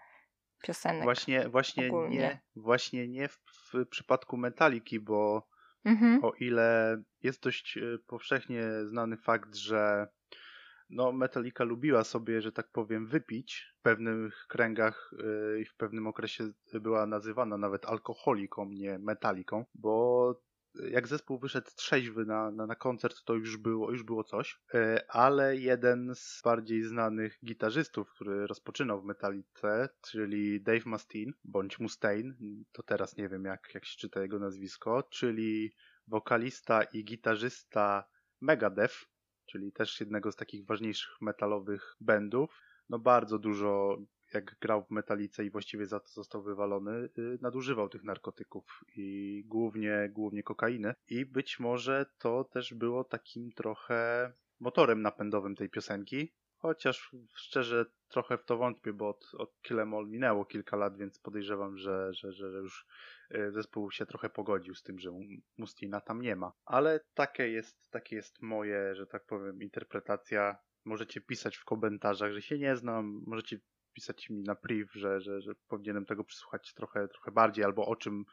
[0.63, 1.03] piosenek.
[1.03, 2.17] Właśnie, właśnie ogólnie.
[2.17, 3.39] nie, właśnie nie w,
[3.73, 5.47] w przypadku Metaliki, bo
[5.85, 6.23] Mhm.
[6.23, 10.07] o ile jest dość e, powszechnie znany fakt, że
[10.89, 16.07] no, Metallica lubiła sobie, że tak powiem, wypić w pewnych kręgach e, i w pewnym
[16.07, 20.35] okresie była nazywana nawet alkoholiką, nie metaliką, bo
[20.91, 25.05] jak zespół wyszedł trzeźwy na, na, na koncert, to już było, już było coś, e,
[25.09, 32.33] ale jeden z bardziej znanych gitarzystów, który rozpoczynał w Metallice, czyli Dave Mustaine, bądź Mustaine,
[32.71, 35.75] to teraz nie wiem jak, jak się czyta jego nazwisko, czyli
[36.07, 38.03] wokalista i gitarzysta
[38.41, 39.05] Megadeth,
[39.45, 42.61] czyli też jednego z takich ważniejszych metalowych bandów.
[42.89, 43.97] No bardzo dużo
[44.35, 49.43] jak grał w metalice i właściwie za to został wywalony, y, nadużywał tych narkotyków i
[49.45, 50.93] głównie, głównie kokainy.
[51.07, 58.37] I być może to też było takim trochę motorem napędowym tej piosenki, chociaż szczerze trochę
[58.37, 62.47] w to wątpię, bo od, od Killemall minęło kilka lat, więc podejrzewam, że, że, że
[62.47, 62.85] już
[63.35, 65.09] y, zespół się trochę pogodził z tym, że
[65.57, 66.51] Mustina tam nie ma.
[66.65, 72.41] Ale takie jest, takie jest moje, że tak powiem, interpretacja możecie pisać w komentarzach, że
[72.41, 73.59] się nie znam, możecie
[73.95, 77.95] pisać mi na priv, że, że, że powinienem tego przysłuchać trochę, trochę bardziej, albo o
[77.95, 78.25] czym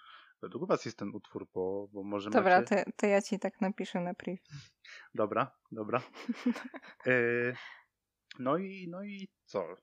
[0.43, 2.85] według was jest ten utwór, bo, bo może Dobra, macie...
[2.85, 4.43] to, to ja ci tak napiszę na priv.
[5.15, 6.03] Dobra, dobra.
[7.07, 7.57] y
[8.39, 9.77] no i, no i co?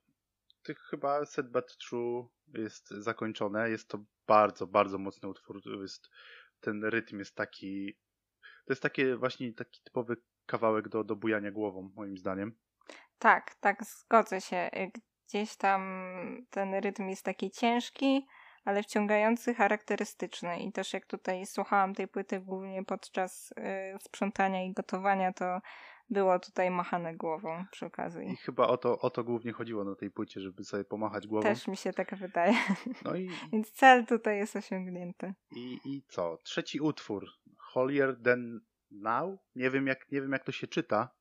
[0.62, 3.70] Ty chyba Set But True jest zakończone.
[3.70, 5.60] Jest to bardzo, bardzo mocny utwór.
[5.80, 6.10] Jest,
[6.60, 7.98] ten rytm jest taki.
[8.42, 10.16] To jest takie właśnie taki typowy
[10.46, 12.58] kawałek do, do bujania głową, moim zdaniem.
[13.18, 14.70] Tak, tak, zgodzę się.
[15.30, 15.82] Gdzieś tam
[16.50, 18.26] ten rytm jest taki ciężki,
[18.64, 20.58] ale wciągający, charakterystyczny.
[20.58, 23.54] I też jak tutaj słuchałam tej płyty głównie podczas y,
[24.00, 25.60] sprzątania i gotowania, to
[26.10, 28.32] było tutaj machane głową przy okazji.
[28.32, 31.48] I chyba o to, o to głównie chodziło na tej płycie, żeby sobie pomachać głową.
[31.48, 32.54] Też mi się tak wydaje.
[33.04, 35.34] No i, Więc cel tutaj jest osiągnięty.
[35.56, 36.38] I, I co?
[36.42, 37.26] Trzeci utwór.
[37.58, 39.38] Holier Than Now?
[39.54, 41.19] Nie wiem, jak, nie wiem jak to się czyta.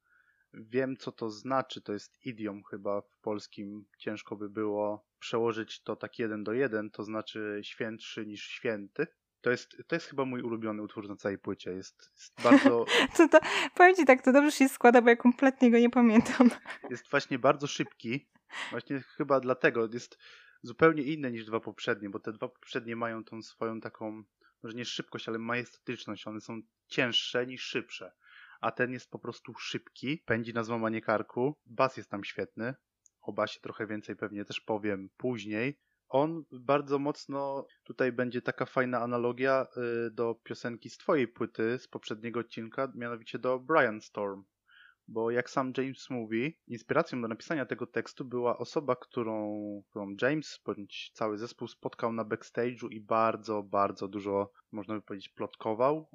[0.54, 1.82] Wiem co to znaczy.
[1.82, 3.86] To jest idiom chyba w polskim.
[3.98, 6.92] Ciężko by było przełożyć to tak jeden do jeden.
[6.92, 9.08] To znaczy świętszy niż święty.
[9.42, 11.72] To jest, to jest chyba mój ulubiony utwór na całej płycie.
[11.72, 12.86] Jest, jest bardzo.
[13.18, 13.40] to, to,
[13.76, 16.50] powiem ci tak, to dobrze się składa, bo ja kompletnie go nie pamiętam.
[16.90, 18.28] Jest właśnie bardzo szybki.
[18.72, 20.18] Właśnie chyba dlatego jest
[20.62, 24.24] zupełnie inny niż dwa poprzednie, bo te dwa poprzednie mają tą swoją taką,
[24.64, 26.28] może nie szybkość, ale majestatyczność.
[26.28, 28.12] One są cięższe niż szybsze.
[28.60, 31.56] A ten jest po prostu szybki, pędzi na złamanie karku.
[31.66, 32.74] Bas jest tam świetny.
[33.22, 39.02] O basie trochę więcej pewnie też powiem później on bardzo mocno, tutaj będzie taka fajna
[39.02, 39.68] analogia
[40.08, 44.44] y, do piosenki z twojej płyty z poprzedniego odcinka, mianowicie do Brian Storm.
[45.08, 50.60] Bo jak sam James mówi, inspiracją do napisania tego tekstu była osoba, którą, którą James
[50.66, 56.10] bądź cały zespół spotkał na backstage'u i bardzo, bardzo dużo, można by powiedzieć, plotkował,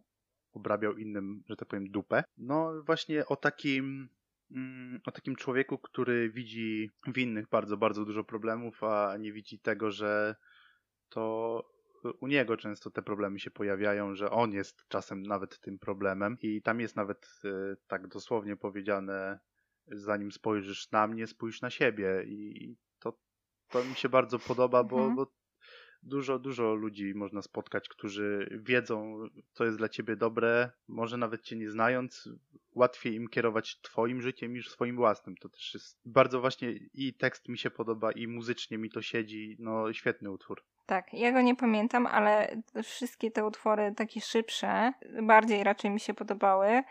[0.55, 2.25] obrabiał innym, że tak powiem, dupę.
[2.39, 4.09] No właśnie o takim
[4.51, 9.59] Mm, o takim człowieku, który widzi w innych bardzo, bardzo dużo problemów, a nie widzi
[9.59, 10.37] tego, że
[11.09, 11.65] to
[12.21, 16.63] u niego często te problemy się pojawiają, że on jest czasem nawet tym problemem i
[16.63, 19.39] tam jest nawet y, tak dosłownie powiedziane,
[19.87, 23.19] zanim spojrzysz na mnie, spójrz na siebie i to,
[23.71, 25.17] to mi się bardzo podoba, bo, mhm.
[25.17, 25.33] bo
[26.05, 31.57] dużo, dużo ludzi można spotkać, którzy wiedzą, co jest dla ciebie dobre, może nawet cię
[31.57, 32.29] nie znając,
[32.73, 35.37] łatwiej im kierować twoim życiem niż swoim własnym.
[35.37, 39.57] To też jest bardzo właśnie i tekst mi się podoba i muzycznie mi to siedzi,
[39.59, 40.65] no świetny utwór.
[40.87, 46.15] Tak, ja go nie pamiętam, ale wszystkie te utwory takie szybsze bardziej raczej mi się
[46.15, 46.83] podobały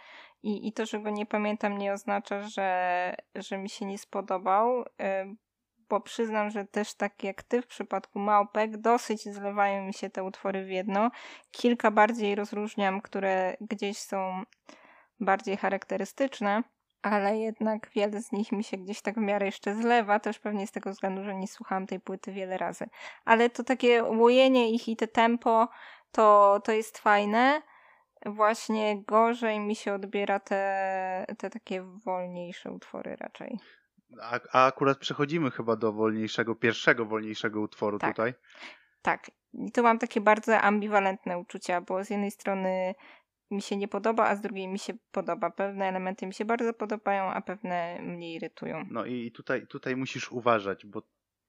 [0.44, 4.86] i, i to, że go nie pamiętam nie oznacza, że, że mi się nie spodobał,
[5.94, 10.24] bo przyznam, że też tak jak ty w przypadku Małpek, dosyć zlewają mi się te
[10.24, 11.12] utwory w jedno.
[11.52, 14.44] Kilka bardziej rozróżniam, które gdzieś są
[15.20, 16.64] bardziej charakterystyczne,
[17.02, 20.68] ale jednak wiele z nich mi się gdzieś tak w miarę jeszcze zlewa, też pewnie
[20.68, 22.86] z tego względu, że nie słuchałam tej płyty wiele razy.
[23.26, 25.68] Ale to takie łojenie ich i te tempo,
[26.12, 27.62] to, to jest fajne.
[28.26, 33.60] Właśnie gorzej mi się odbiera te, te takie wolniejsze utwory raczej.
[34.22, 38.16] A, a akurat przechodzimy chyba do wolniejszego, pierwszego wolniejszego utworu tak.
[38.16, 38.34] tutaj.
[39.02, 39.32] Tak.
[39.54, 42.96] I tu mam takie bardzo ambiwalentne uczucia, bo z jednej strony
[43.52, 45.50] mi się nie podoba, a z drugiej mi się podoba.
[45.50, 48.86] Pewne elementy mi się bardzo podobają, a pewne mnie irytują.
[48.92, 51.02] No i tutaj, tutaj musisz uważać, bo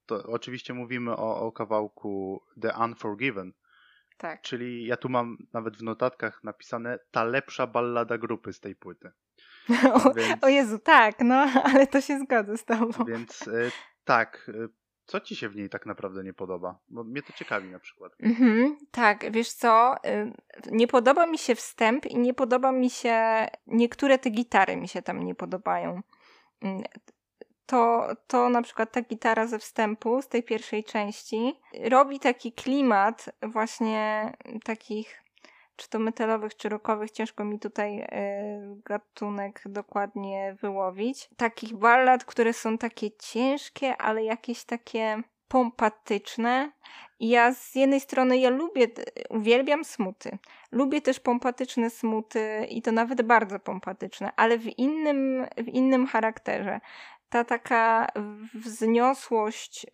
[0.05, 3.53] to oczywiście mówimy o, o kawałku The Unforgiven.
[4.17, 4.41] Tak.
[4.41, 9.11] Czyli ja tu mam nawet w notatkach napisane ta lepsza ballada grupy z tej płyty.
[9.93, 11.35] O, więc, o Jezu, tak, no,
[11.73, 13.05] ale to się zgodzę z tobą.
[13.07, 13.71] Więc y,
[14.03, 14.69] tak, y,
[15.05, 16.79] co ci się w niej tak naprawdę nie podoba?
[16.87, 18.13] Bo mnie to ciekawi na przykład.
[18.19, 20.33] Mhm, tak, wiesz co, y,
[20.71, 25.01] nie podoba mi się wstęp i nie podoba mi się, niektóre te gitary mi się
[25.01, 26.01] tam nie podobają.
[26.61, 26.83] Mm,
[27.65, 33.29] to, to na przykład ta gitara ze wstępu, z tej pierwszej części, robi taki klimat
[33.41, 35.24] właśnie takich
[35.75, 38.07] czy to metalowych, czy rockowych, ciężko mi tutaj y,
[38.85, 41.29] gatunek dokładnie wyłowić.
[41.37, 46.71] Takich ballad, które są takie ciężkie, ale jakieś takie pompatyczne.
[47.19, 48.87] Ja z jednej strony ja lubię,
[49.29, 50.37] uwielbiam smuty.
[50.71, 56.79] Lubię też pompatyczne smuty i to nawet bardzo pompatyczne, ale w innym, w innym charakterze
[57.29, 58.07] ta taka
[58.53, 59.85] wzniosłość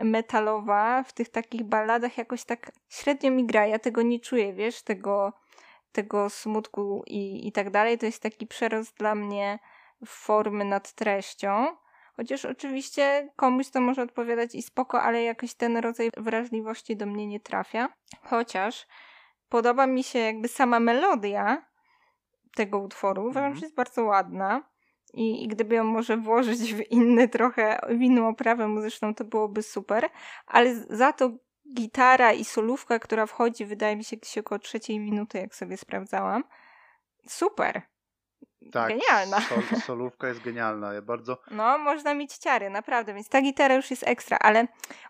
[0.00, 3.66] y, metalowa w tych takich balladach jakoś tak średnio mi gra.
[3.66, 5.32] Ja tego nie czuję, wiesz, tego,
[5.92, 7.98] tego smutku i, i tak dalej.
[7.98, 9.58] To jest taki przerost dla mnie
[10.06, 11.66] formy nad treścią.
[12.16, 17.26] Chociaż oczywiście komuś to może odpowiadać i spoko, ale jakoś ten rodzaj wrażliwości do mnie
[17.26, 17.88] nie trafia.
[18.22, 18.86] Chociaż
[19.48, 21.66] podoba mi się jakby sama melodia
[22.54, 23.22] tego utworu.
[23.22, 23.60] Uważam, mm -hmm.
[23.60, 24.73] że jest bardzo ładna.
[25.14, 29.62] I, I gdyby ją może włożyć w inny trochę, w inną oprawę muzyczną, to byłoby
[29.62, 30.08] super.
[30.46, 31.30] Ale za to
[31.74, 36.44] gitara i solówka, która wchodzi, wydaje mi się gdzieś około trzeciej minuty, jak sobie sprawdzałam.
[37.28, 37.82] Super.
[38.72, 39.40] Tak, genialna.
[39.40, 40.94] Sol, solówka jest genialna.
[40.94, 41.38] Ja bardzo.
[41.50, 43.14] No, można mieć ciary, naprawdę.
[43.14, 44.66] Więc ta gitara już jest ekstra, ale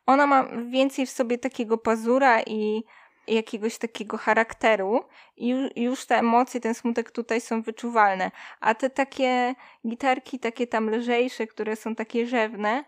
[0.07, 2.85] ona ma więcej w sobie takiego pazura i
[3.27, 5.05] jakiegoś takiego charakteru
[5.37, 8.31] i już te emocje, ten smutek tutaj są wyczuwalne.
[8.61, 9.55] A te takie
[9.89, 12.85] gitarki, takie tam lżejsze, które są takie rzewne,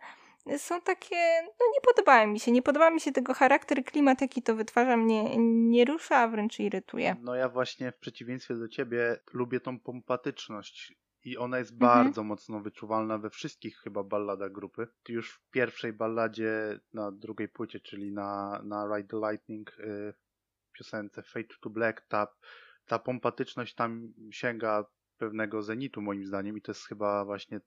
[0.58, 2.52] są takie, no nie podobają mi się.
[2.52, 6.60] Nie podoba mi się tego charakter, klimat, jaki to wytwarza, mnie nie rusza, a wręcz
[6.60, 7.16] irytuje.
[7.22, 10.94] No ja właśnie w przeciwieństwie do ciebie lubię tą pompatyczność
[11.24, 12.04] i ona jest mhm.
[12.04, 14.88] bardzo mocno wyczuwalna we wszystkich chyba balladach grupy.
[15.08, 20.14] Już w pierwszej balladzie na drugiej płycie, czyli na, na Ride the Lightning y,
[20.78, 22.26] piosence Fade to Black, ta,
[22.86, 24.84] ta pompatyczność tam sięga
[25.18, 27.60] pewnego zenitu moim zdaniem i to jest chyba właśnie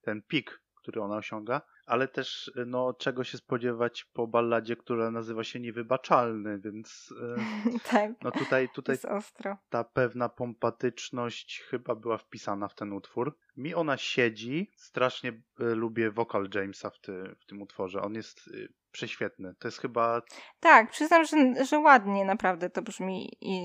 [0.00, 5.44] ten pik, który ona osiąga, ale też no, czego się spodziewać po balladzie, która nazywa
[5.44, 7.36] się Niewybaczalny, więc e,
[7.90, 9.56] tak, no tutaj, tutaj jest ostro.
[9.68, 13.38] ta pewna pompatyczność chyba była wpisana w ten utwór.
[13.56, 18.38] Mi ona siedzi, strasznie e, lubię wokal Jamesa w, ty, w tym utworze, on jest
[18.38, 19.54] e, prześwietny.
[19.58, 20.22] To jest chyba.
[20.60, 23.56] Tak, przyznam, że, że ładnie naprawdę to brzmi i,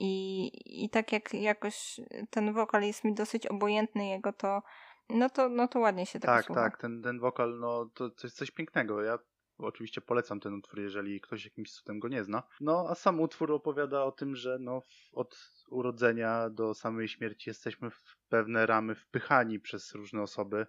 [0.00, 4.62] i, i tak jak jakoś ten wokal jest mi dosyć obojętny jego, to
[5.10, 6.62] no to, no to ładnie się tego tak słucha.
[6.62, 9.02] Tak, tak, ten, ten wokal, no to, to jest coś pięknego.
[9.02, 9.18] Ja
[9.58, 12.42] oczywiście polecam ten utwór, jeżeli ktoś jakimś cudem go nie zna.
[12.60, 17.90] No, a sam utwór opowiada o tym, że no, od urodzenia do samej śmierci jesteśmy
[17.90, 20.66] w pewne ramy wpychani przez różne osoby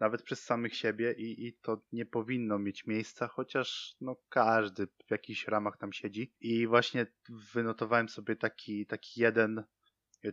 [0.00, 5.10] nawet przez samych siebie i, i to nie powinno mieć miejsca, chociaż no każdy w
[5.10, 6.34] jakichś ramach tam siedzi.
[6.40, 7.06] I właśnie
[7.52, 9.64] wynotowałem sobie taki, taki jeden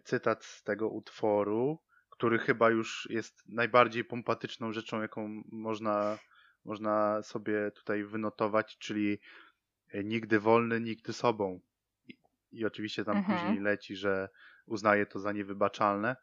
[0.04, 1.80] cytat z tego utworu,
[2.22, 6.18] który chyba już jest najbardziej pompatyczną rzeczą, jaką można,
[6.66, 9.20] można sobie tutaj wynotować, czyli
[10.04, 11.60] nigdy wolny, nigdy sobą.
[12.08, 12.18] I,
[12.52, 13.40] i oczywiście tam mhm.
[13.40, 14.30] później leci, że
[14.66, 16.16] uznaje to za niewybaczalne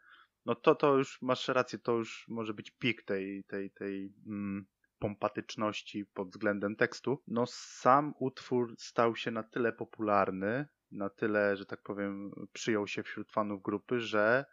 [0.49, 4.67] no to to już masz rację, to już może być pik tej, tej, tej mm,
[4.99, 7.23] pompatyczności pod względem tekstu.
[7.27, 13.03] No sam utwór stał się na tyle popularny, na tyle, że tak powiem, przyjął się
[13.03, 14.45] wśród fanów grupy, że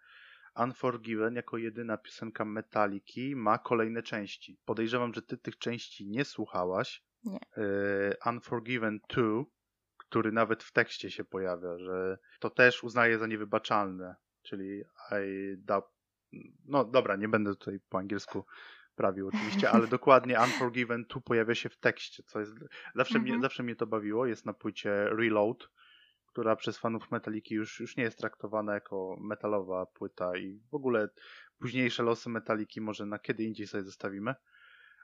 [0.56, 4.60] Unforgiven jako jedyna piosenka Metaliki ma kolejne części.
[4.66, 7.04] Podejrzewam, że ty tych części nie słuchałaś.
[7.24, 7.40] Nie.
[7.58, 9.24] Y, Unforgiven 2,
[9.98, 14.16] który nawet w tekście się pojawia, że to też uznaje za niewybaczalne
[14.46, 15.90] czyli I doubt,
[16.66, 18.46] no dobra, nie będę tutaj po angielsku
[18.96, 22.54] prawił oczywiście, ale dokładnie Unforgiven tu pojawia się w tekście, co jest,
[22.96, 23.42] zawsze, mnie, mhm.
[23.42, 25.70] zawsze mnie to bawiło, jest na płycie Reload,
[26.36, 31.10] która przez fanów Metaliki już, już nie jest traktowana jako metalowa płyta i w ogóle
[31.60, 34.36] późniejsze losy Metaliki może na kiedy indziej sobie zostawimy.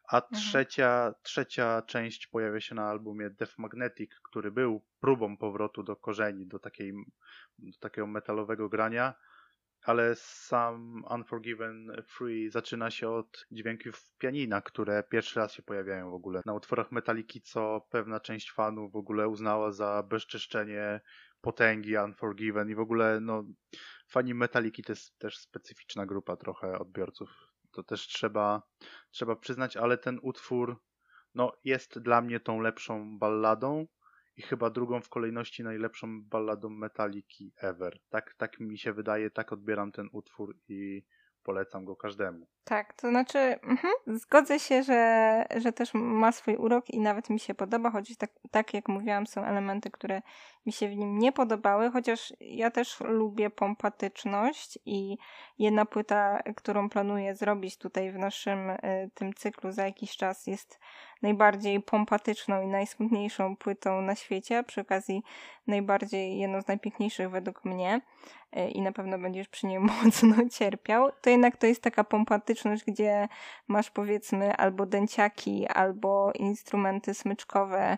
[0.07, 0.41] A mhm.
[0.41, 6.47] trzecia, trzecia część pojawia się na albumie Death Magnetic, który był próbą powrotu do korzeni,
[6.47, 6.93] do, takiej,
[7.59, 9.13] do takiego metalowego grania
[9.81, 16.13] ale sam Unforgiven Free zaczyna się od dźwięków pianina, które pierwszy raz się pojawiają w
[16.13, 16.41] ogóle.
[16.45, 21.01] Na utworach Metaliki, co pewna część fanów w ogóle uznała za bezczeszczenie
[21.41, 22.69] potęgi Unforgiven.
[22.69, 23.43] I w ogóle no
[24.07, 27.29] fani Metaliki to jest też specyficzna grupa trochę odbiorców.
[27.71, 28.61] To też trzeba,
[29.11, 30.81] trzeba przyznać, ale ten utwór
[31.35, 33.87] no, jest dla mnie tą lepszą balladą,
[34.37, 37.99] i chyba drugą w kolejności najlepszą balladą Metaliki ever.
[38.09, 41.03] Tak, tak mi się wydaje, tak odbieram ten utwór i
[41.43, 42.47] polecam go każdemu.
[42.63, 47.39] Tak, to znaczy, mhm, zgodzę się, że, że też ma swój urok i nawet mi
[47.39, 50.21] się podoba, choć tak, tak jak mówiłam, są elementy, które
[50.65, 55.17] mi się w nim nie podobały, chociaż ja też lubię pompatyczność i
[55.59, 60.79] jedna płyta, którą planuję zrobić tutaj w naszym y, tym cyklu za jakiś czas jest
[61.21, 65.23] najbardziej pompatyczną i najsmutniejszą płytą na świecie, przy okazji
[65.67, 68.01] najbardziej jedną z najpiękniejszych według mnie
[68.57, 72.83] y, i na pewno będziesz przy niej mocno cierpiał, to jednak to jest taka pompatyczność,
[72.83, 73.27] gdzie
[73.67, 77.97] masz powiedzmy albo dęciaki, albo instrumenty smyczkowe,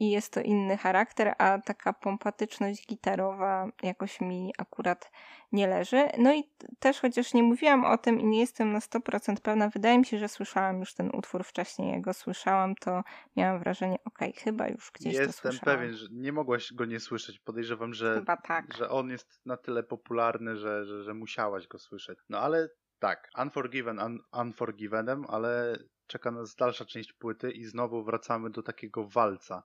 [0.00, 5.10] i jest to inny charakter, a taka pompatyczność gitarowa jakoś mi akurat
[5.52, 6.08] nie leży.
[6.18, 6.44] No i
[6.78, 10.18] też chociaż nie mówiłam o tym i nie jestem na 100% pewna, wydaje mi się,
[10.18, 13.02] że słyszałam już ten utwór wcześniej, jak go słyszałam, to
[13.36, 15.54] miałam wrażenie, okej, okay, chyba już gdzieś jestem to słyszałam.
[15.54, 17.38] Jestem pewien, że nie mogłaś go nie słyszeć.
[17.38, 18.74] Podejrzewam, że, tak.
[18.74, 22.18] że on jest na tyle popularny, że, że, że musiałaś go słyszeć.
[22.28, 28.50] No ale tak, Unforgiven un, Unforgivenem, ale czeka nas dalsza część płyty i znowu wracamy
[28.50, 29.62] do takiego walca.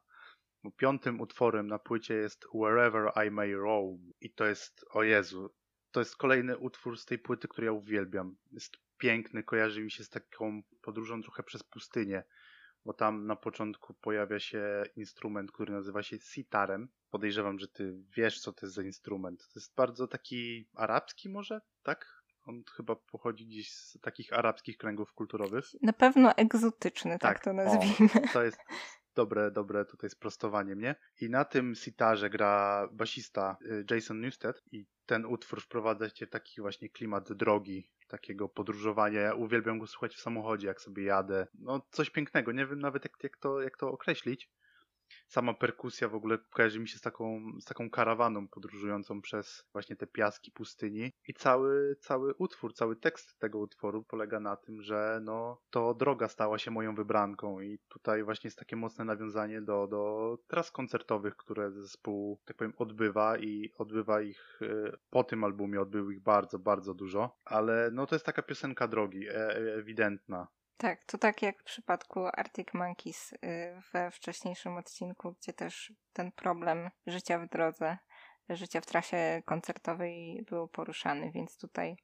[0.77, 5.53] Piątym utworem na płycie jest Wherever I May Roam i to jest, o Jezu,
[5.91, 8.35] to jest kolejny utwór z tej płyty, który ja uwielbiam.
[8.51, 12.23] Jest piękny, kojarzy mi się z taką podróżą trochę przez pustynię,
[12.85, 16.89] bo tam na początku pojawia się instrument, który nazywa się sitarem.
[17.09, 19.39] Podejrzewam, że ty wiesz, co to jest za instrument.
[19.39, 22.16] To jest bardzo taki arabski może, tak?
[22.47, 25.65] On chyba pochodzi gdzieś z takich arabskich kręgów kulturowych.
[25.81, 28.09] Na pewno egzotyczny, tak, tak to nazwijmy.
[28.15, 28.59] O, to jest
[29.15, 30.95] dobre, dobre tutaj sprostowanie mnie.
[31.21, 36.29] I na tym sitarze gra basista y, Jason Newsted i ten utwór wprowadza cię w
[36.29, 39.21] taki właśnie klimat drogi, takiego podróżowania.
[39.21, 41.47] Ja uwielbiam go słuchać w samochodzie, jak sobie jadę.
[41.59, 44.49] No coś pięknego, nie wiem nawet jak, jak, to, jak to określić
[45.27, 49.95] sama perkusja w ogóle kojarzy mi się z taką, z taką karawaną podróżującą przez właśnie
[49.95, 51.11] te piaski pustyni.
[51.27, 56.27] I cały, cały utwór, cały tekst tego utworu polega na tym, że no to droga
[56.27, 57.61] stała się moją wybranką.
[57.61, 62.73] I tutaj właśnie jest takie mocne nawiązanie do, do tras koncertowych, które zespół, tak powiem,
[62.77, 68.05] odbywa i odbywa ich y, po tym albumie, odbył ich bardzo, bardzo dużo, ale no
[68.05, 69.33] to jest taka piosenka drogi, e,
[69.75, 70.47] ewidentna.
[70.77, 73.37] Tak, to tak jak w przypadku Arctic Monkeys y,
[73.93, 77.97] we wcześniejszym odcinku, gdzie też ten problem życia w drodze,
[78.49, 81.95] życia w trasie koncertowej był poruszany, więc tutaj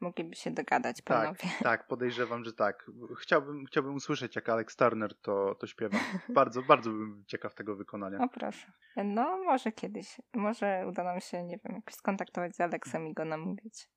[0.00, 1.40] mogliby się dogadać tak, panowie.
[1.40, 2.90] Tak, tak, podejrzewam, że tak.
[3.20, 5.98] Chciałbym, chciałbym usłyszeć, jak Alex Turner to, to śpiewa.
[6.28, 8.18] Bardzo, bardzo bym ciekaw tego wykonania.
[8.18, 8.72] O proszę.
[8.96, 10.20] No, może kiedyś.
[10.34, 13.88] Może uda nam się, nie wiem, jakoś skontaktować z Alexem i go namówić.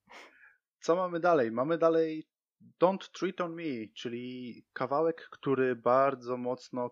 [0.80, 1.52] Co mamy dalej?
[1.52, 2.28] Mamy dalej
[2.82, 6.92] Don't Treat on Me, czyli kawałek, który bardzo mocno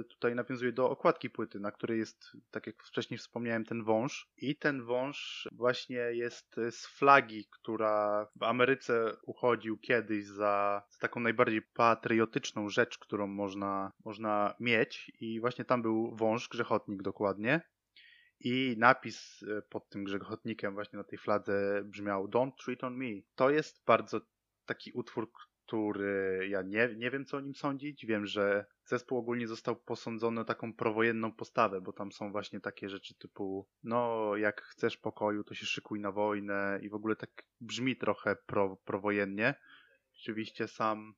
[0.00, 4.28] y, tutaj nawiązuje do okładki płyty, na której jest, tak jak wcześniej wspomniałem, ten wąż.
[4.36, 11.20] I ten wąż właśnie jest z flagi, która w Ameryce uchodził kiedyś za, za taką
[11.20, 15.12] najbardziej patriotyczną rzecz, którą można, można mieć.
[15.20, 17.60] I właśnie tam był wąż, grzechotnik dokładnie.
[18.40, 23.22] I napis y, pod tym grzechotnikiem właśnie na tej fladze brzmiał Don't treat on me.
[23.34, 24.20] To jest bardzo
[24.66, 25.30] taki utwór,
[25.66, 28.06] który ja nie, nie wiem, co o nim sądzić.
[28.06, 32.88] Wiem, że zespół ogólnie został posądzony o taką prowojenną postawę, bo tam są właśnie takie
[32.88, 37.30] rzeczy typu, no, jak chcesz pokoju, to się szykuj na wojnę i w ogóle tak
[37.60, 39.54] brzmi trochę pro, prowojennie.
[40.20, 41.14] Oczywiście sam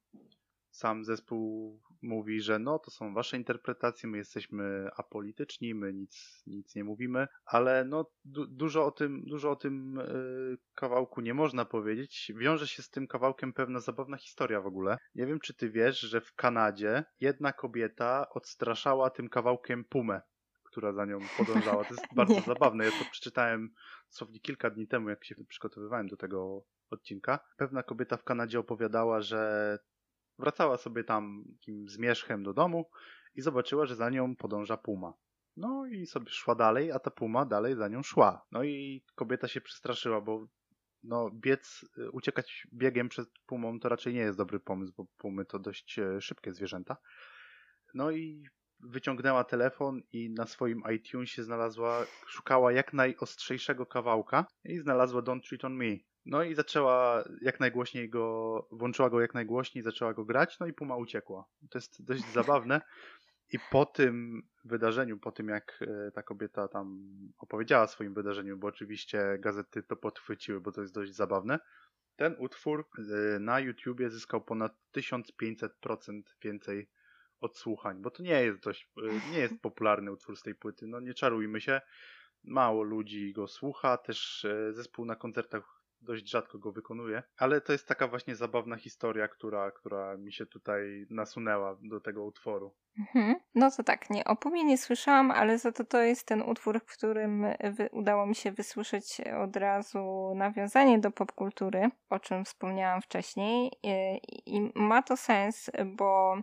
[0.71, 6.75] sam zespół mówi, że no to są wasze interpretacje, my jesteśmy apolityczni, my nic, nic
[6.75, 11.65] nie mówimy, ale no du dużo o tym, dużo o tym yy, kawałku nie można
[11.65, 12.33] powiedzieć.
[12.37, 14.99] Wiąże się z tym kawałkiem pewna zabawna historia w ogóle.
[15.15, 20.21] Nie wiem, czy ty wiesz, że w Kanadzie jedna kobieta odstraszała tym kawałkiem pumę
[20.71, 21.85] która za nią podążała.
[21.85, 22.85] To jest bardzo zabawne.
[22.85, 23.71] Ja to przeczytałem
[24.11, 27.39] dosłownie kilka dni temu, jak się przygotowywałem do tego odcinka.
[27.57, 29.79] Pewna kobieta w Kanadzie opowiadała, że
[30.39, 32.91] Wracała sobie tam takim zmierzchem do domu
[33.35, 35.13] i zobaczyła, że za nią podąża puma.
[35.57, 38.47] No i sobie szła dalej, a ta puma dalej za nią szła.
[38.53, 40.47] No i kobieta się przestraszyła, bo
[41.03, 45.45] no biec, y, uciekać biegiem przed pumą to raczej nie jest dobry pomysł, bo pumy
[45.45, 46.97] to dość e, szybkie zwierzęta.
[47.95, 48.45] No i
[48.81, 55.65] wyciągnęła telefon i na swoim iTunesie znalazła, szukała jak najostrzejszego kawałka i znalazła Don't Treat
[55.65, 55.97] On Me.
[56.29, 60.73] No i zaczęła jak najgłośniej go, włączyła go jak najgłośniej, zaczęła go grać, no i
[60.73, 61.45] Puma uciekła.
[61.71, 62.81] To jest dość zabawne.
[63.53, 67.01] I po tym wydarzeniu, po tym jak e, ta kobieta tam
[67.39, 71.59] opowiedziała o swoim wydarzeniu, bo oczywiście gazety to podchwyciły, bo to jest dość zabawne,
[72.17, 76.91] ten utwór e, na YouTubie zyskał ponad 1500% więcej
[77.41, 81.01] odsłuchań, bo to nie jest dość, e, nie jest popularny utwór z tej płyty, no
[81.01, 81.81] nie czarujmy się,
[82.45, 87.89] mało ludzi go słucha, też zespół na koncertach dość rzadko go wykonuję, ale to jest
[87.89, 92.75] taka właśnie zabawna historia, która, która mi się tutaj nasunęła do tego utworu.
[92.99, 93.37] Mhm.
[93.55, 96.81] No to tak, nie, o Pumie nie słyszałam, ale za to to jest ten utwór,
[96.81, 103.03] w którym wy, udało mi się wysłyszeć od razu nawiązanie do popkultury, o czym wspomniałam
[103.03, 104.21] wcześniej i,
[104.57, 106.37] i ma to sens, bo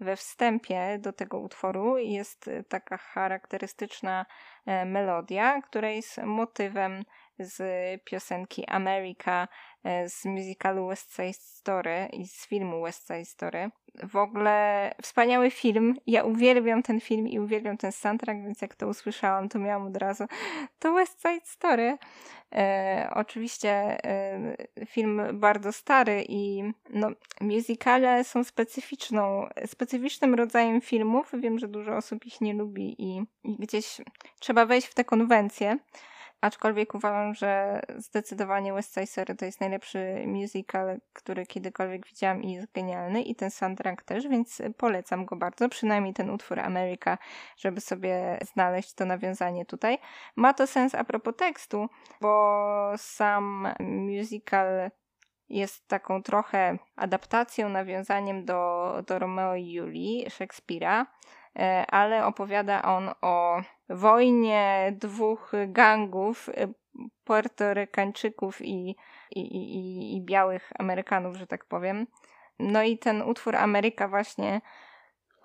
[0.00, 4.26] we wstępie do tego utworu jest taka charakterystyczna
[4.66, 7.02] e, melodia, która jest motywem
[7.44, 7.62] z
[8.04, 9.48] piosenki America
[9.84, 13.70] e, z musicalu West Side Story i z filmu West Side Story.
[14.02, 15.94] W ogóle wspaniały film.
[16.06, 19.96] Ja uwielbiam ten film i uwielbiam ten soundtrack, więc jak to usłyszałam, to miałam od
[19.96, 20.24] razu
[20.78, 21.98] to West Side Story.
[22.54, 23.70] E, oczywiście
[24.04, 31.30] e, film bardzo stary i no, musicale są specyficzną, specyficznym rodzajem filmów.
[31.34, 34.00] Wiem, że dużo osób ich nie lubi i, i gdzieś
[34.40, 35.78] trzeba wejść w te konwencje.
[36.42, 42.52] Aczkolwiek uważam, że zdecydowanie West Side Story to jest najlepszy musical, który kiedykolwiek widziałam i
[42.52, 47.18] jest genialny i ten soundtrack też, więc polecam go bardzo, przynajmniej ten utwór Ameryka,
[47.56, 49.98] żeby sobie znaleźć to nawiązanie tutaj.
[50.36, 51.88] Ma to sens a propos tekstu,
[52.20, 54.90] bo sam musical
[55.48, 61.06] jest taką trochę adaptacją, nawiązaniem do, do Romeo i Julii Szekspira,
[61.88, 66.74] ale opowiada on o wojnie dwóch gangów y,
[67.24, 68.96] puertorykańczyków i,
[69.30, 72.06] i, i, i białych Amerykanów, że tak powiem.
[72.58, 74.60] No i ten utwór Ameryka właśnie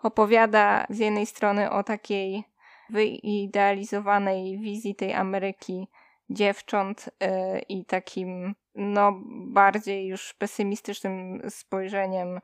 [0.04, 2.44] opowiada z jednej strony o takiej
[2.90, 5.88] wyidealizowanej wizji tej Ameryki
[6.30, 9.14] dziewcząt yy, i takim no
[9.46, 12.42] bardziej już pesymistycznym spojrzeniem E,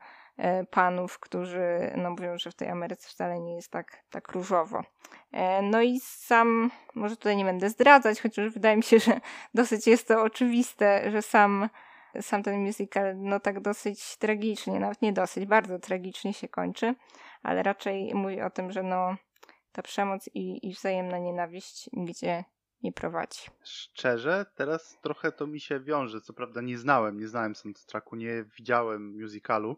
[0.70, 4.82] panów, którzy no, mówią, że w tej Ameryce wcale nie jest tak, tak różowo.
[5.32, 9.20] E, no i sam, może tutaj nie będę zdradzać, chociaż wydaje mi się, że
[9.54, 11.68] dosyć jest to oczywiste, że sam,
[12.20, 16.94] sam ten musical no tak dosyć tragicznie, nawet nie dosyć, bardzo tragicznie się kończy,
[17.42, 19.16] ale raczej mówi o tym, że no
[19.72, 22.44] ta przemoc i, i wzajemna nienawiść nigdzie
[22.82, 23.42] nie prowadzi.
[23.64, 26.20] Szczerze, teraz trochę to mi się wiąże.
[26.20, 29.76] Co prawda nie znałem, nie znałem soundtracku, nie widziałem musicalu,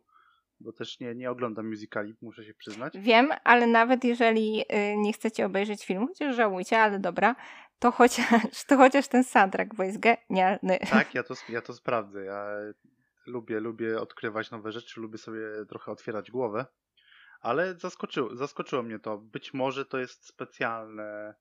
[0.61, 2.99] bo też nie, nie oglądam musicali, muszę się przyznać.
[2.99, 7.37] Wiem, ale nawet jeżeli y, nie chcecie obejrzeć filmu, chociaż żałujcie, ale dobra,
[7.79, 10.79] to chociaż, to chociaż ten soundtrack, bo jest genialny.
[10.91, 12.25] Tak, ja to, ja to sprawdzę.
[12.25, 12.47] Ja
[13.27, 16.67] lubię, lubię odkrywać nowe rzeczy, lubię sobie trochę otwierać głowę,
[17.41, 19.19] ale zaskoczyło, zaskoczyło mnie to.
[19.19, 21.35] Być może to jest specjalne,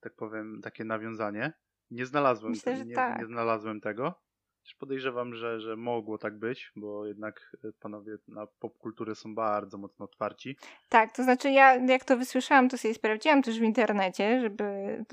[0.00, 1.52] tak powiem, takie nawiązanie.
[1.90, 3.18] Nie znalazłem, Myślę, te, nie, tak.
[3.18, 4.25] nie znalazłem tego.
[4.66, 9.78] Też podejrzewam, że, że mogło tak być, bo jednak e, panowie na popkulturę są bardzo
[9.78, 10.56] mocno otwarci.
[10.88, 14.64] Tak, to znaczy ja jak to wysłyszałam, to sobie sprawdziłam też w internecie, żeby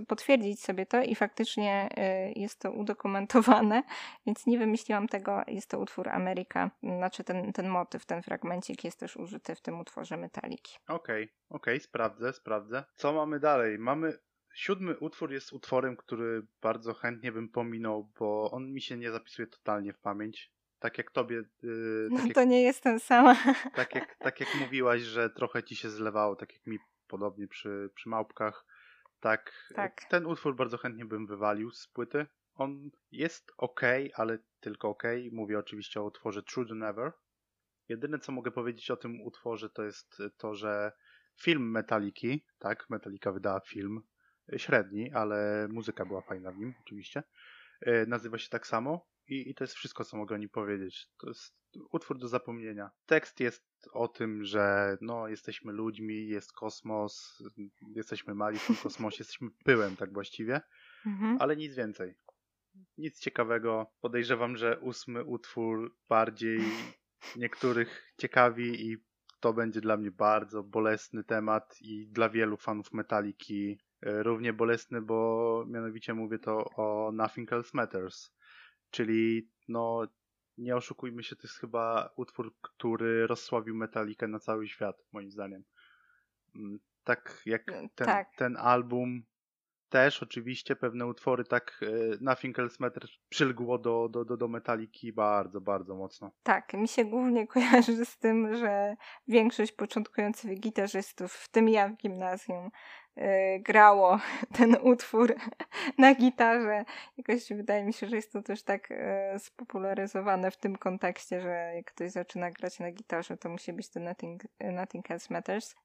[0.08, 3.84] potwierdzić sobie to i faktycznie e, jest to udokumentowane,
[4.26, 9.00] więc nie wymyśliłam tego, jest to utwór Ameryka, znaczy ten, ten motyw, ten fragmencik jest
[9.00, 10.78] też użyty w tym utworze Metaliki.
[10.88, 12.84] Okej, okay, okej, okay, sprawdzę, sprawdzę.
[12.96, 13.80] Co mamy dalej?
[13.80, 14.18] Mamy
[14.54, 19.48] Siódmy utwór jest utworem, który bardzo chętnie bym pominął, bo on mi się nie zapisuje
[19.48, 20.52] totalnie w pamięć.
[20.80, 21.36] Tak jak tobie.
[21.36, 23.36] Yy, no tak jak, to nie jestem sama.
[23.76, 27.90] Tak jak, tak jak mówiłaś, że trochę ci się zlewało, tak jak mi podobnie przy,
[27.96, 28.66] przy małpkach.
[29.20, 32.26] Tak, tak, ten utwór bardzo chętnie bym wywalił z płyty.
[32.56, 33.82] On jest ok,
[34.16, 35.04] ale tylko ok.
[35.32, 37.12] Mówię oczywiście o utworze True the Never.
[37.90, 40.92] Jedyne co mogę powiedzieć o tym utworze to jest to, że
[41.42, 44.02] film Metaliki, tak, Metallica wydała film
[44.58, 47.24] średni, ale muzyka była fajna w nim, oczywiście.
[47.82, 51.08] E, nazywa się tak samo i, i to jest wszystko, co mogę o nim powiedzieć.
[51.18, 51.56] To jest
[51.92, 52.90] utwór do zapomnienia.
[53.06, 57.44] Tekst jest o tym, że no, jesteśmy ludźmi, jest kosmos,
[57.96, 60.62] jesteśmy mali w tym kosmosie, jesteśmy pyłem tak właściwie,
[61.06, 61.38] mhm.
[61.40, 62.16] ale nic więcej.
[62.98, 63.88] Nic ciekawego.
[64.02, 66.60] Podejrzewam, że ósmy utwór bardziej
[67.36, 68.98] niektórych ciekawi i
[69.40, 75.66] to będzie dla mnie bardzo bolesny temat i dla wielu fanów Metaliki równie bolesny, bo
[75.68, 78.32] mianowicie mówię to o Nothing Else Matters,
[78.90, 80.08] czyli no
[80.58, 85.64] nie oszukujmy się, to jest chyba utwór, który rozsławił Metallicę na cały świat, moim zdaniem.
[86.56, 88.28] Mm, tak jak mm, ten, tak.
[88.38, 89.24] ten album
[89.94, 95.14] też oczywiście pewne utwory tak e, Nothing Else Matters przylgło do, do, do, do Metaliki
[95.14, 96.32] bardzo, bardzo mocno.
[96.44, 98.96] Tak, mi się głównie kojarzy z tym, że
[99.28, 102.70] większość początkujących gitarzystów, w tym ja w gimnazjum,
[103.60, 104.20] grało
[104.58, 105.36] ten utwór
[105.98, 106.86] na gitarze.
[107.18, 111.72] Jakoś wydaje mi się, że jest to też tak y, spopularyzowane w tym kontekście, że
[111.76, 115.76] jak ktoś zaczyna grać na gitarze, to musi być to Nothing, nothing Else Matters.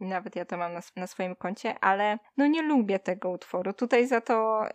[0.00, 3.72] I nawet ja to mam na, na swoim koncie, ale no nie lubię tego utworu.
[3.72, 4.66] Tutaj za to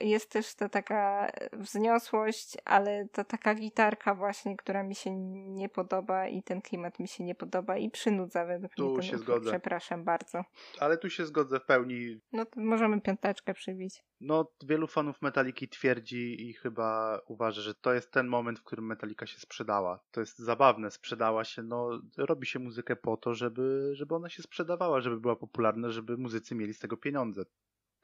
[0.00, 6.28] jest też ta taka wzniosłość, ale to taka gitarka właśnie, która mi się nie podoba
[6.28, 9.02] i ten klimat mi się nie podoba i przynudza według tu mnie.
[9.02, 9.50] się zgodzę.
[9.50, 10.44] Przepraszam bardzo.
[10.80, 12.20] Ale tu się zgodzę w pełni.
[12.32, 14.02] No to możemy piąteczkę przybić.
[14.20, 18.86] No, wielu fanów Metaliki twierdzi i chyba uważa, że to jest ten moment, w którym
[18.86, 20.04] Metalika się sprzedała.
[20.10, 24.42] To jest zabawne, sprzedała się, no, robi się muzykę po to, żeby, żeby ona się
[24.42, 27.44] sprzedawała, żeby była popularna, żeby muzycy mieli z tego pieniądze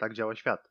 [0.03, 0.71] tak działa świat.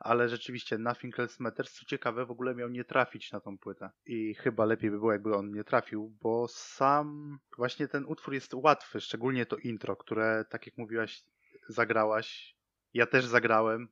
[0.00, 3.90] Ale rzeczywiście Nothing Else Matters, co ciekawe, w ogóle miał nie trafić na tą płytę.
[4.06, 8.54] I chyba lepiej by było, jakby on nie trafił, bo sam właśnie ten utwór jest
[8.54, 11.22] łatwy, szczególnie to intro, które, tak jak mówiłaś,
[11.68, 12.56] zagrałaś.
[12.94, 13.88] Ja też zagrałem.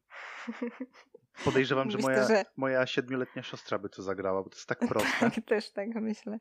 [1.45, 5.31] Podejrzewam, że moja, że moja siedmioletnia siostra by to zagrała, bo to jest tak proste.
[5.31, 6.39] Tak, też tak myślę.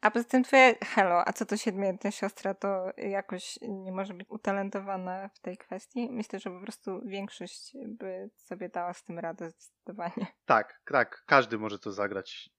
[0.00, 4.26] A poza tym twoja, hello, a co to siedmioletnia siostra, to jakoś nie może być
[4.30, 6.10] utalentowana w tej kwestii?
[6.10, 10.26] Myślę, że po prostu większość by sobie dała z tym radę zdecydowanie.
[10.44, 12.50] Tak, tak, każdy może to zagrać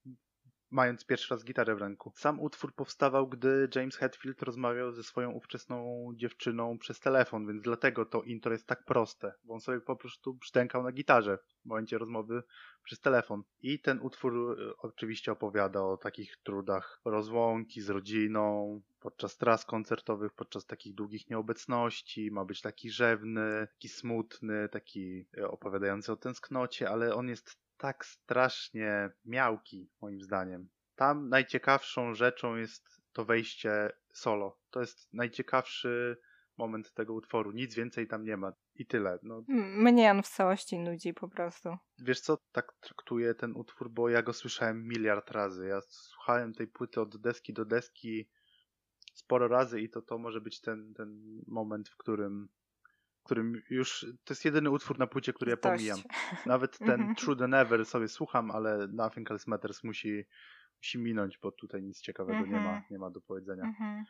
[0.71, 2.11] mając pierwszy raz gitarę w ręku.
[2.15, 8.05] Sam utwór powstawał, gdy James Hetfield rozmawiał ze swoją ówczesną dziewczyną przez telefon, więc dlatego
[8.05, 11.97] to intro jest tak proste, bo on sobie po prostu brzdękał na gitarze w momencie
[11.97, 12.43] rozmowy
[12.83, 13.43] przez telefon.
[13.61, 20.33] I ten utwór e, oczywiście opowiada o takich trudach rozłąki z rodziną, podczas tras koncertowych,
[20.33, 22.31] podczas takich długich nieobecności.
[22.31, 28.05] Ma być taki rzewny, taki smutny, taki e, opowiadający o tęsknocie, ale on jest tak
[28.05, 30.69] strasznie miałki, moim zdaniem.
[30.95, 34.59] Tam najciekawszą rzeczą jest to wejście solo.
[34.69, 36.17] To jest najciekawszy
[36.57, 37.51] moment tego utworu.
[37.51, 38.53] Nic więcej tam nie ma.
[38.75, 39.19] I tyle.
[39.23, 39.43] No.
[39.47, 41.77] Mnie on w całości nudzi po prostu.
[41.99, 45.67] Wiesz co, tak traktuję ten utwór, bo ja go słyszałem miliard razy.
[45.67, 48.29] Ja słuchałem tej płyty od deski do deski
[49.13, 52.49] sporo razy i to to może być ten, ten moment, w którym
[53.23, 55.99] którym już to jest jedyny utwór na płycie, który ja pomijam.
[56.45, 57.15] Nawet ten mhm.
[57.15, 60.23] True the Never sobie słucham, ale Nothing Else Matters musi,
[60.77, 62.83] musi minąć, bo tutaj nic ciekawego nie, ma, mhm.
[62.91, 63.63] nie ma do powiedzenia.
[63.63, 64.03] Mhm.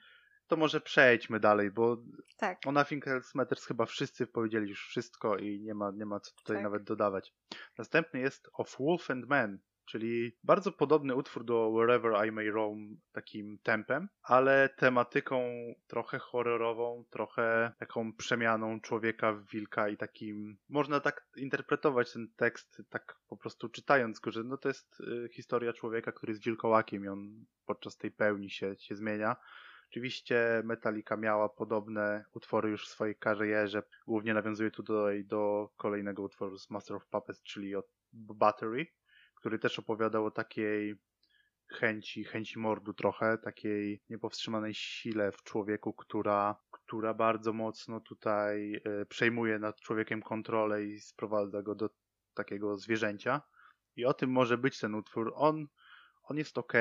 [0.48, 2.04] To może przejdźmy dalej, bo
[2.38, 2.60] tak.
[2.66, 6.32] o Nothing Else Matters chyba wszyscy powiedzieli już wszystko i nie ma, nie ma co
[6.36, 6.64] tutaj tak.
[6.64, 7.34] nawet dodawać.
[7.78, 12.98] Następny jest Of Wolf and Man, czyli bardzo podobny utwór do Wherever I May Roam
[13.12, 15.44] takim tempem, ale tematyką
[15.88, 22.82] trochę horrorową, trochę taką przemianą człowieka w wilka i takim, można tak interpretować ten tekst,
[22.90, 27.06] tak po prostu czytając go, że no to jest y, historia człowieka, który jest wilkołakiem
[27.06, 29.36] i on podczas tej pełni się, się zmienia.
[29.92, 33.84] Oczywiście Metallica miała podobne utwory już w swojej karierze.
[34.08, 38.88] Głównie nawiązuje tu do, do kolejnego utworu z Master of Puppets, czyli od Battery,
[39.42, 40.96] który też opowiadał o takiej
[41.68, 49.06] chęci, chęci mordu trochę, takiej niepowstrzymanej sile w człowieku, która, która bardzo mocno tutaj e,
[49.06, 51.90] przejmuje nad człowiekiem kontrolę i sprowadza go do
[52.34, 53.42] takiego zwierzęcia.
[53.96, 55.34] I o tym może być ten utwór.
[55.36, 55.68] On,
[56.24, 56.74] on jest ok,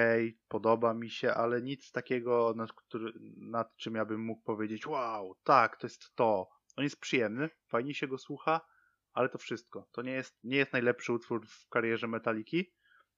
[0.49, 5.35] podoba mi się, ale nic takiego, nad, który, nad czym ja bym mógł powiedzieć, wow,
[5.45, 6.49] tak, to jest to.
[6.77, 8.61] On jest przyjemny, fajnie się go słucha,
[9.13, 9.89] ale to wszystko.
[9.93, 12.73] To nie jest, nie jest najlepszy utwór w karierze Metaliki,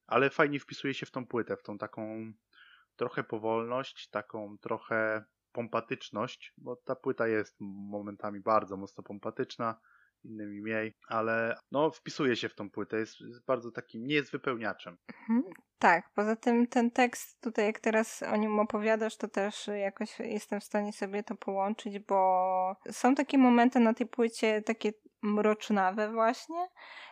[0.07, 2.33] ale fajnie wpisuje się w tą płytę, w tą taką
[2.97, 9.81] trochę powolność, taką trochę pompatyczność, bo ta płyta jest momentami bardzo mocno pompatyczna,
[10.25, 14.33] innymi mniej, ale no wpisuje się w tą płytę, jest, jest bardzo takim, nie jest
[14.33, 14.97] wypełniaczem.
[15.09, 15.43] Mhm,
[15.79, 20.61] tak, poza tym ten tekst tutaj, jak teraz o nim opowiadasz, to też jakoś jestem
[20.61, 26.69] w stanie sobie to połączyć, bo są takie momenty na tej płycie, takie mrocznawe właśnie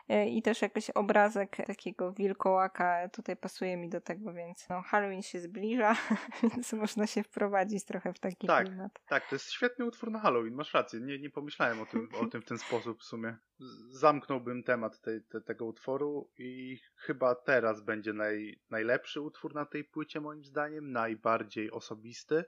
[0.09, 5.23] e, i też jakiś obrazek takiego wilkołaka tutaj pasuje mi do tego, więc no Halloween
[5.23, 5.97] się zbliża,
[6.43, 9.01] więc można się wprowadzić trochę w taki tak, klimat.
[9.09, 12.27] Tak, to jest świetny utwór na Halloween, masz rację, nie, nie pomyślałem o tym, o
[12.27, 13.37] tym w ten sposób w sumie.
[13.89, 19.85] Zamknąłbym temat tej, te, tego utworu i chyba teraz będzie naj, najlepszy utwór na tej
[19.85, 22.45] płycie moim zdaniem, najbardziej osobisty.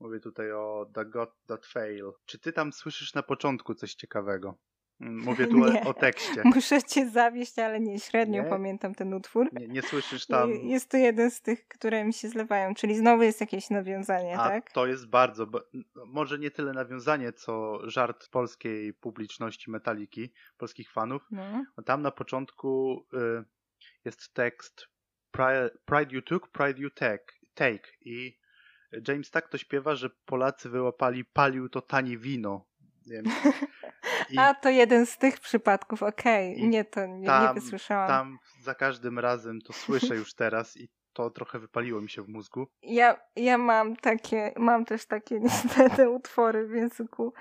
[0.00, 2.12] Mówię tutaj o The God That Fail.
[2.24, 4.58] Czy ty tam słyszysz na początku coś ciekawego?
[5.00, 6.42] Mówię tu nie, o tekście.
[6.44, 8.48] Muszę cię zawieść, ale nie, średnio nie?
[8.48, 9.48] pamiętam ten utwór.
[9.52, 10.50] Nie, nie, słyszysz tam.
[10.50, 14.48] Jest to jeden z tych, które mi się zlewają, czyli znowu jest jakieś nawiązanie, A,
[14.48, 14.72] tak?
[14.72, 15.46] To jest bardzo,
[16.06, 21.22] może nie tyle nawiązanie, co żart polskiej publiczności metaliki, polskich fanów.
[21.30, 21.64] No.
[21.84, 23.44] Tam na początku y,
[24.04, 24.88] jest tekst
[25.84, 27.32] Pride you took, pride you take.
[27.54, 27.88] take.
[28.00, 28.38] I
[29.08, 32.67] James tak to śpiewa, że Polacy wyłapali palił to tanie wino
[34.30, 36.54] I A to jeden z tych przypadków, okej.
[36.56, 36.68] Okay.
[36.68, 38.08] Nie, to nie, tam, nie wysłyszałam.
[38.08, 42.28] Tam za każdym razem to słyszę już teraz i to trochę wypaliło mi się w
[42.28, 42.66] mózgu.
[42.82, 47.32] Ja, ja mam takie, mam też takie niestety utwory w języku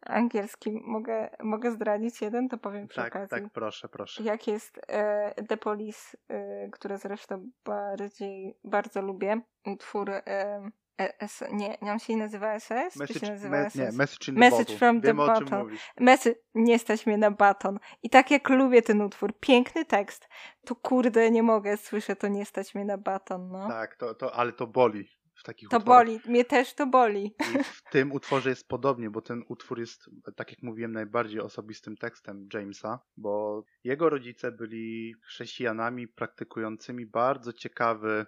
[0.00, 0.82] angielskim.
[0.86, 3.28] Mogę, mogę zdradzić jeden, to powiem przy tak, okazji.
[3.28, 4.22] Tak, proszę, proszę.
[4.22, 9.40] Jak jest e, The Police, e, które zresztą bardziej, bardzo lubię.
[9.66, 12.96] Utwór e, ES, nie, nie on się nazywa SS?
[12.96, 13.76] Message, się nazywa me, SS?
[13.76, 15.68] Nie, message, message from Wiem, the button.
[16.00, 17.78] Message, nie stać mnie na baton.
[18.02, 20.28] I tak jak lubię ten utwór, piękny tekst,
[20.66, 23.68] to kurde nie mogę, słyszę to nie stać mnie na baton, no.
[23.68, 26.06] Tak, to, to, ale to boli w takich To utworach.
[26.06, 27.34] boli, mnie też to boli.
[27.54, 31.96] I w tym utworze jest podobnie, bo ten utwór jest, tak jak mówiłem, najbardziej osobistym
[31.96, 38.26] tekstem Jamesa, bo jego rodzice byli chrześcijanami praktykującymi bardzo ciekawy,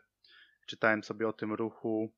[0.66, 2.12] czytałem sobie o tym ruchu,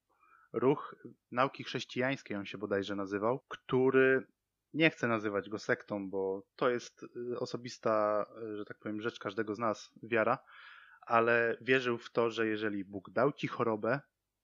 [0.53, 0.95] ruch
[1.31, 4.27] nauki chrześcijańskiej, on się bodajże nazywał, który
[4.75, 9.19] nie chcę nazywać go sektą, bo to jest y, osobista, y, że tak powiem, rzecz
[9.19, 10.39] każdego z nas, wiara,
[11.01, 14.01] ale wierzył w to, że jeżeli Bóg dał ci chorobę,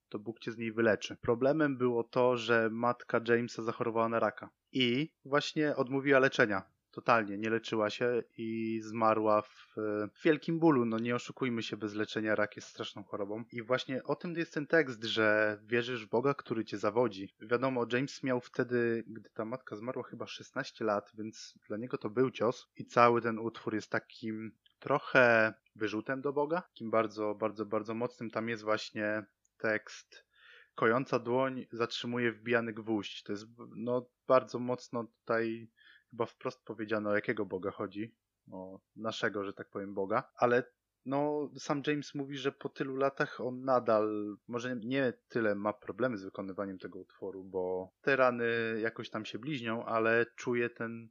[0.09, 1.17] to Bóg cię z niej wyleczy.
[1.17, 7.51] Problemem było to, że matka Jamesa zachorowała na raka i właśnie odmówiła leczenia totalnie nie
[7.51, 10.85] leczyła się i zmarła w, w, wielkim bólu.
[10.85, 13.45] No nie oszukujmy się, bez leczenia rak jest straszną chorobą.
[13.53, 17.35] I właśnie o tym jest ten tekst, że wierzysz w Boga, który cię zawodzi.
[17.41, 22.11] Wiadomo, James miał wtedy, gdy ta matka zmarła, chyba 16 lat, więc dla niego to
[22.11, 22.69] był cios.
[22.77, 28.31] I cały ten utwór jest takim trochę wyrzutem do Boga, takim bardzo, bardzo, bardzo mocnym.
[28.31, 29.25] Tam jest właśnie
[29.59, 30.29] tekst
[30.79, 33.23] kojąca dłoń zatrzymuje wbijany gwóźdź.
[33.23, 35.69] To jest no, bardzo mocno tutaj
[36.11, 38.15] chyba wprost powiedziano, o jakiego Boga chodzi.
[38.53, 40.31] O naszego, że tak powiem, Boga.
[40.37, 40.63] Ale
[41.07, 46.19] no, sam James mówi, że po tylu latach on nadal, może nie tyle ma problemy
[46.19, 48.47] z wykonywaniem tego utworu, bo te rany
[48.81, 51.09] jakoś tam się bliźnią, ale czuje ten,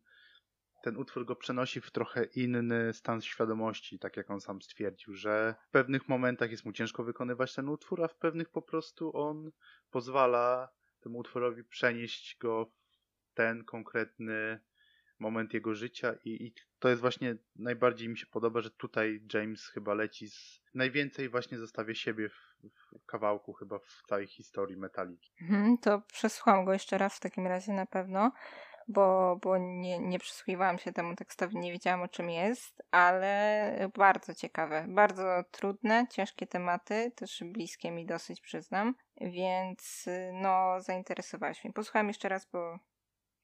[0.84, 5.56] ten utwór go przenosi w trochę inny stan świadomości, tak jak on sam stwierdził, że
[5.68, 9.52] w pewnych momentach jest mu ciężko wykonywać ten utwór, a w pewnych po prostu on
[9.92, 10.70] pozwala
[11.00, 14.60] temu utworowi przenieść go w ten konkretny
[15.20, 19.68] moment jego życia i, i, to jest właśnie najbardziej mi się podoba, że tutaj James
[19.68, 25.32] chyba leci z najwięcej właśnie zostawia siebie w, w kawałku chyba w całej historii Metaliki.
[25.42, 28.32] Mhm, to przesłucham go jeszcze raz w takim razie na pewno,
[28.88, 34.34] bo, bo nie, nie przysłuchiwałam się temu tekstowi, nie wiedziałam o czym jest, ale bardzo
[34.34, 41.74] ciekawe, bardzo trudne, ciężkie tematy, też bliskie mi dosyć przyznam, więc no zainteresowałaś mnie.
[41.74, 42.80] Posłucham jeszcze raz, bo,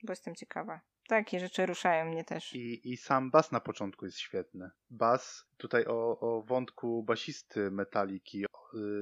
[0.03, 0.82] bo jestem ciekawa.
[1.08, 2.56] Takie rzeczy ruszają mnie też.
[2.56, 4.70] I, i sam bas na początku jest świetny.
[4.89, 8.47] Bas, tutaj o, o wątku basisty Metaliki, y,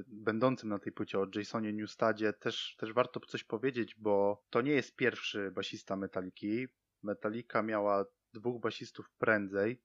[0.07, 4.71] będącym na tej płycie, o Jasonie Newstadzie, też, też warto coś powiedzieć, bo to nie
[4.71, 6.67] jest pierwszy basista Metaliki.
[7.03, 9.81] Metallica miała dwóch basistów prędzej,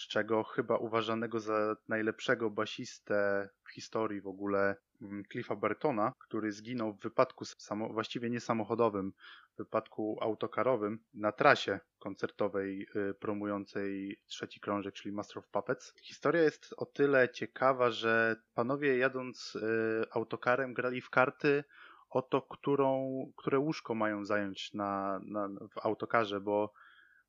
[0.00, 6.52] z czego chyba uważanego za najlepszego basistę w historii w ogóle mm, Cliffa Bartona, który
[6.52, 9.12] zginął w wypadku samo, właściwie nie samochodowym,
[9.58, 15.94] wypadku autokarowym na trasie koncertowej y, promującej trzeci krążek, czyli Master of Puppets.
[16.02, 19.60] Historia jest o tyle ciekawa, że panowie jadąc y,
[20.10, 21.64] autokarem grali w karty
[22.10, 26.72] o to, którą, które łóżko mają zająć na, na, w autokarze, bo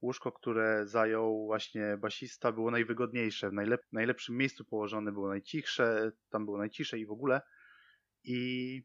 [0.02, 6.46] łóżko, które zajął właśnie basista, było najwygodniejsze, w najlep najlepszym miejscu położone, było najcichsze, tam
[6.46, 7.42] było najciszej i w ogóle.
[8.24, 8.84] I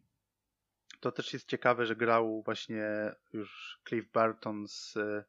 [1.00, 5.24] to też jest ciekawe, że grał właśnie już Cliff Barton z e,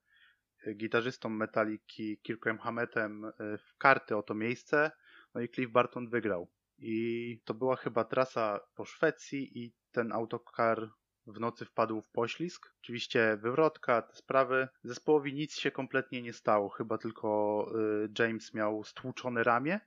[0.76, 4.92] gitarzystą Metaliki Kirkiem Hammetem e, w karty o to miejsce,
[5.34, 6.52] no i Cliff Barton wygrał.
[6.80, 10.90] I to była chyba trasa po Szwecji i ten autokar
[11.28, 12.74] w nocy wpadł w poślizg.
[12.82, 14.68] Oczywiście wywrotka, te sprawy.
[14.84, 17.72] Zespołowi nic się kompletnie nie stało, chyba tylko
[18.06, 19.80] y, James miał stłuczone ramię,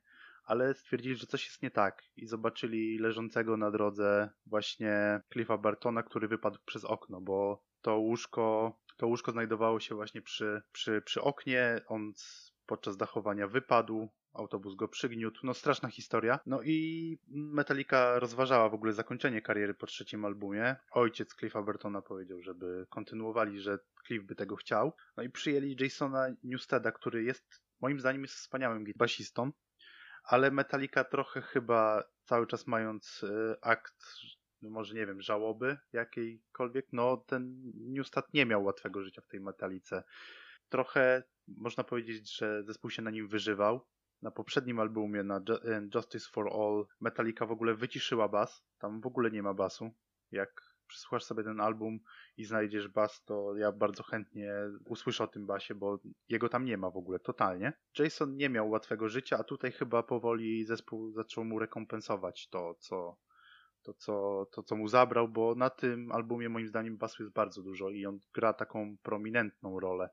[0.45, 6.03] ale stwierdzili, że coś jest nie tak i zobaczyli leżącego na drodze właśnie Cliffa Bartona,
[6.03, 11.23] który wypadł przez okno, bo to łóżko, to łóżko znajdowało się właśnie przy, przy, przy
[11.23, 11.81] oknie.
[11.87, 12.13] On
[12.67, 15.41] podczas dachowania wypadł, autobus go przygniótł.
[15.47, 16.39] No straszna historia.
[16.47, 20.77] No i Metallica rozważała w ogóle zakończenie kariery po trzecim albumie.
[20.91, 24.93] Ojciec Cliffa Burtona powiedział, żeby kontynuowali, że Cliff by tego chciał.
[25.17, 29.53] No i przyjęli Jasona Newsteda, który jest moim zdaniem jest wspaniałym basistą,
[30.25, 34.05] ale Metallica trochę chyba cały czas mając y, akt
[34.63, 39.41] no może nie wiem, żałoby jakiejkolwiek, no ten Newsted nie miał łatwego życia w tej
[39.41, 40.03] metalice.
[40.69, 43.87] Trochę można powiedzieć, że zespół się na nim wyżywał
[44.23, 45.41] na poprzednim albumie, na
[45.95, 48.65] Justice for All, Metallica w ogóle wyciszyła bas.
[48.79, 49.91] Tam w ogóle nie ma basu,
[50.31, 52.01] jak przysłuchasz sobie ten album
[52.37, 54.55] i znajdziesz bas, to ja bardzo chętnie
[54.87, 55.99] usłyszę o tym basie, bo
[56.29, 57.73] jego tam nie ma w ogóle, totalnie.
[57.99, 63.17] Jason nie miał łatwego życia, a tutaj chyba powoli zespół zaczął mu rekompensować to, co,
[63.83, 67.63] to co, to, co mu zabrał, bo na tym albumie moim zdaniem basu jest bardzo
[67.63, 70.11] dużo i on gra taką prominentną rolę.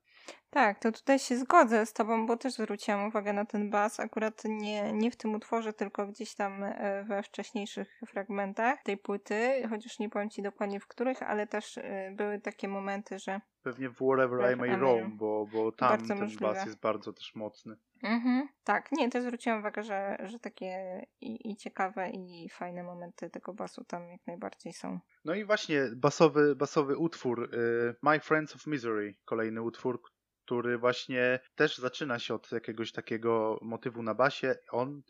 [0.49, 4.43] Tak, to tutaj się zgodzę z tobą, bo też zwróciłam uwagę na ten bas, akurat
[4.45, 9.99] nie, nie w tym utworze, tylko gdzieś tam e, we wcześniejszych fragmentach tej płyty, chociaż
[9.99, 13.95] nie powiem ci dokładnie w których, ale też e, były takie momenty, że Pewnie w
[13.95, 16.45] Wherever I May Roam, bo, bo tam ten możliwe.
[16.45, 17.77] bas jest bardzo też mocny.
[18.03, 18.47] Mhm.
[18.63, 23.53] Tak, nie, też zwróciłam uwagę, że, że takie i, i ciekawe, i fajne momenty tego
[23.53, 24.99] basu tam jak najbardziej są.
[25.25, 30.01] No i właśnie basowy, basowy utwór y, My Friends of Misery, kolejny utwór,
[30.45, 34.55] który właśnie też zaczyna się od jakiegoś takiego motywu na basie.
[34.71, 35.01] On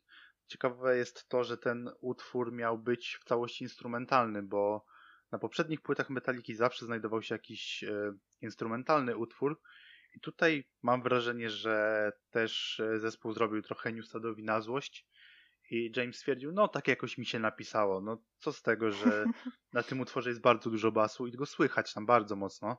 [0.48, 4.86] ciekawe jest to, że ten utwór miał być w całości instrumentalny, bo
[5.32, 9.62] na poprzednich płytach Metaliki zawsze znajdował się jakiś y, instrumentalny utwór.
[10.18, 15.08] I tutaj mam wrażenie, że też y, zespół zrobił trochę Newstadowi na złość
[15.72, 18.02] i James stwierdził, no tak jakoś mi się napisało.
[18.02, 19.26] No co z tego, że
[19.74, 22.78] na tym utworze jest bardzo dużo basu i go słychać tam bardzo mocno.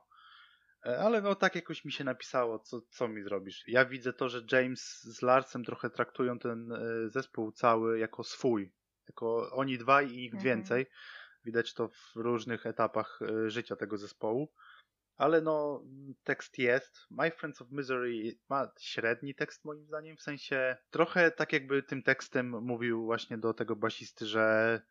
[0.85, 3.63] E, Ale no tak jakoś mi się napisało, co, co mi zrobisz.
[3.67, 8.73] Ja widzę to, że James z Larsem trochę traktują ten e, zespół cały jako swój.
[9.07, 10.43] Jako oni dwaj i nikt Mhm.
[10.43, 10.85] więcej.
[11.45, 14.53] Widać to w różnych etapach e, życia tego zespołu.
[15.19, 15.83] Ale no,
[16.23, 16.97] tekst jest.
[17.11, 22.03] My Friends of Misery ma średni tekst moim zdaniem, w sensie trochę tak jakby tym
[22.03, 24.81] tekstem mówił właśnie do tego basisty, że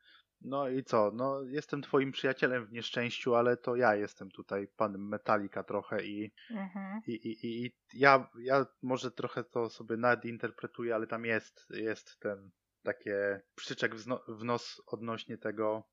[0.40, 5.08] no i co, no jestem twoim przyjacielem w nieszczęściu, ale to ja jestem tutaj panem
[5.08, 7.00] Metallica trochę i, Mhm.
[7.06, 12.18] i, i, i i ja, ja może trochę to sobie nadinterpretuję, ale tam jest, jest
[12.20, 12.50] ten
[12.82, 15.88] takie przyczek w, zno, w nos odnośnie tego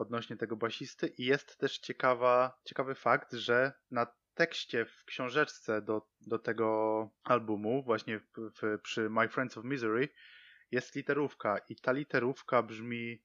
[0.00, 6.08] odnośnie tego basisty i jest też ciekawa, ciekawy fakt, że na tekście w książeczce do,
[6.20, 10.08] do tego albumu, właśnie w, w, przy My Friends of Misery,
[10.70, 13.22] jest literówka i ta literówka brzmi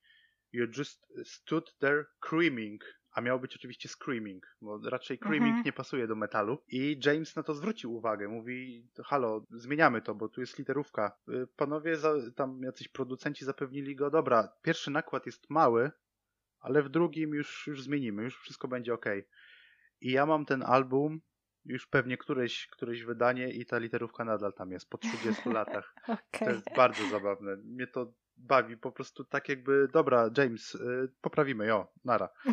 [0.53, 5.65] You just stood there screaming, a miało być oczywiście screaming, bo raczej screaming Mhm.
[5.65, 6.57] nie pasuje do metalu.
[6.67, 11.17] I James na to zwrócił uwagę, mówi, halo, zmieniamy to, bo tu jest literówka.
[11.29, 11.97] Y, Panowie,
[12.35, 15.91] tam jacyś producenci zapewnili go, dobra, pierwszy nakład jest mały,
[16.61, 19.05] ale w drugim już, już zmienimy, już wszystko będzie ok.
[20.01, 21.21] I ja mam ten album,
[21.65, 25.95] już pewnie któreś, któreś wydanie i ta literówka nadal tam jest po 30 latach.
[26.05, 26.47] To Okej.
[26.47, 27.55] jest bardzo zabawne.
[27.55, 32.29] Mnie to bawi po prostu tak jakby, dobra, James, y, poprawimy, jo, nara.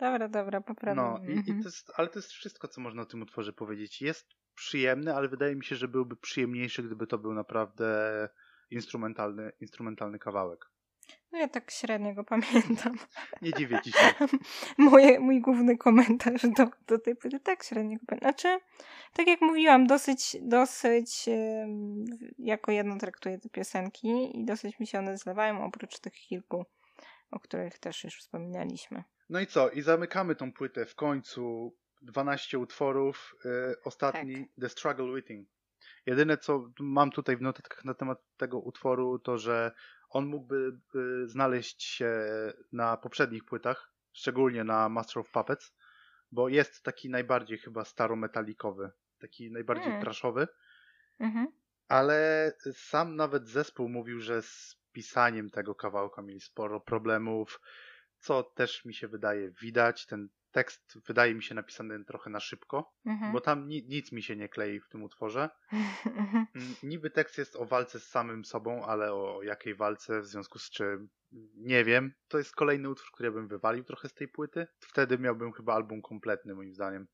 [0.00, 1.02] Dobra, dobra, poprawnie.
[1.02, 4.02] No, i, i to jest, ale to jest wszystko, co można o tym utworze powiedzieć.
[4.02, 8.28] Jest przyjemny, ale wydaje mi się, że byłby przyjemniejszy, gdyby to był naprawdę
[8.70, 10.71] instrumentalny, instrumentalny kawałek.
[11.32, 12.98] No ja tak średnio go pamiętam.
[13.42, 14.14] Nie dziwię ci się.
[14.78, 18.32] Moje, mój główny komentarz do, do tej płyty tak średnio go pamiętam.
[18.32, 18.64] Znaczy,
[19.12, 21.28] tak jak mówiłam, dosyć, dosyć
[22.38, 26.64] jako jedno traktuję te piosenki i dosyć mi się one zlewają, oprócz tych kilku,
[27.30, 29.04] o których też już wspominaliśmy.
[29.30, 29.70] No i co?
[29.70, 31.74] I zamykamy tą płytę w końcu.
[32.02, 33.34] 12 utworów.
[33.44, 35.46] Y, ostatni The Struggle Within.
[36.06, 39.72] Jedyne co mam tutaj w notatkach na temat tego utworu, to że
[40.12, 40.78] on mógłby
[41.24, 42.12] y, znaleźć się
[42.72, 45.74] na poprzednich płytach, szczególnie na Master of Puppets,
[46.32, 48.90] bo jest taki najbardziej chyba starometalikowy,
[49.20, 50.00] taki najbardziej Mm.
[50.00, 50.48] trashowy,
[51.20, 51.52] Mhm.
[51.88, 57.60] ale sam nawet zespół mówił, że z pisaniem tego kawałka mieli sporo problemów,
[58.18, 60.06] co też mi się wydaje widać.
[60.06, 63.32] Ten tekst wydaje mi się napisany trochę na szybko, Mhm.
[63.32, 65.50] bo tam ni- nic mi się nie klei w tym utworze.
[66.06, 66.46] Mhm.
[66.82, 70.70] Niby tekst jest o walce z samym sobą, ale o jakiej walce, w związku z
[70.70, 71.08] czym
[71.56, 72.12] nie wiem.
[72.28, 74.66] To jest kolejny utwór, który ja bym wywalił trochę z tej płyty.
[74.80, 77.06] Wtedy miałbym chyba album kompletny, moim zdaniem.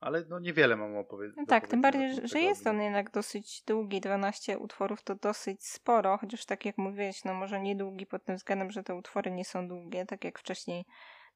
[0.00, 1.36] Ale no niewiele mam opowiedzieć.
[1.36, 5.66] No tak, tym bardziej, że- że jest on jednak dosyć długi, 12 utworów to dosyć
[5.66, 9.30] sporo, chociaż tak jak mówiłeś, no może nie długi pod tym względem, że te utwory
[9.30, 10.84] nie są długie, tak jak wcześniej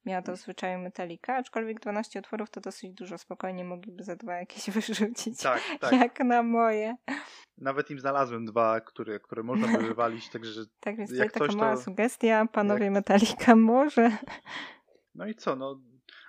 [0.05, 4.34] miała to w zwyczaju Metallica, aczkolwiek 12 utworów to dosyć dużo, spokojnie mogliby za dwa
[4.36, 5.92] jakieś wyrzucić, Tak, tak.
[5.92, 6.96] jak na moje.
[7.59, 11.76] Nawet im znalazłem dwa, które, które można by wywalić, także Tak więc Jak taka mała
[11.76, 14.11] to- sugestia, panowie Metallica, może...
[15.14, 15.80] No i co, no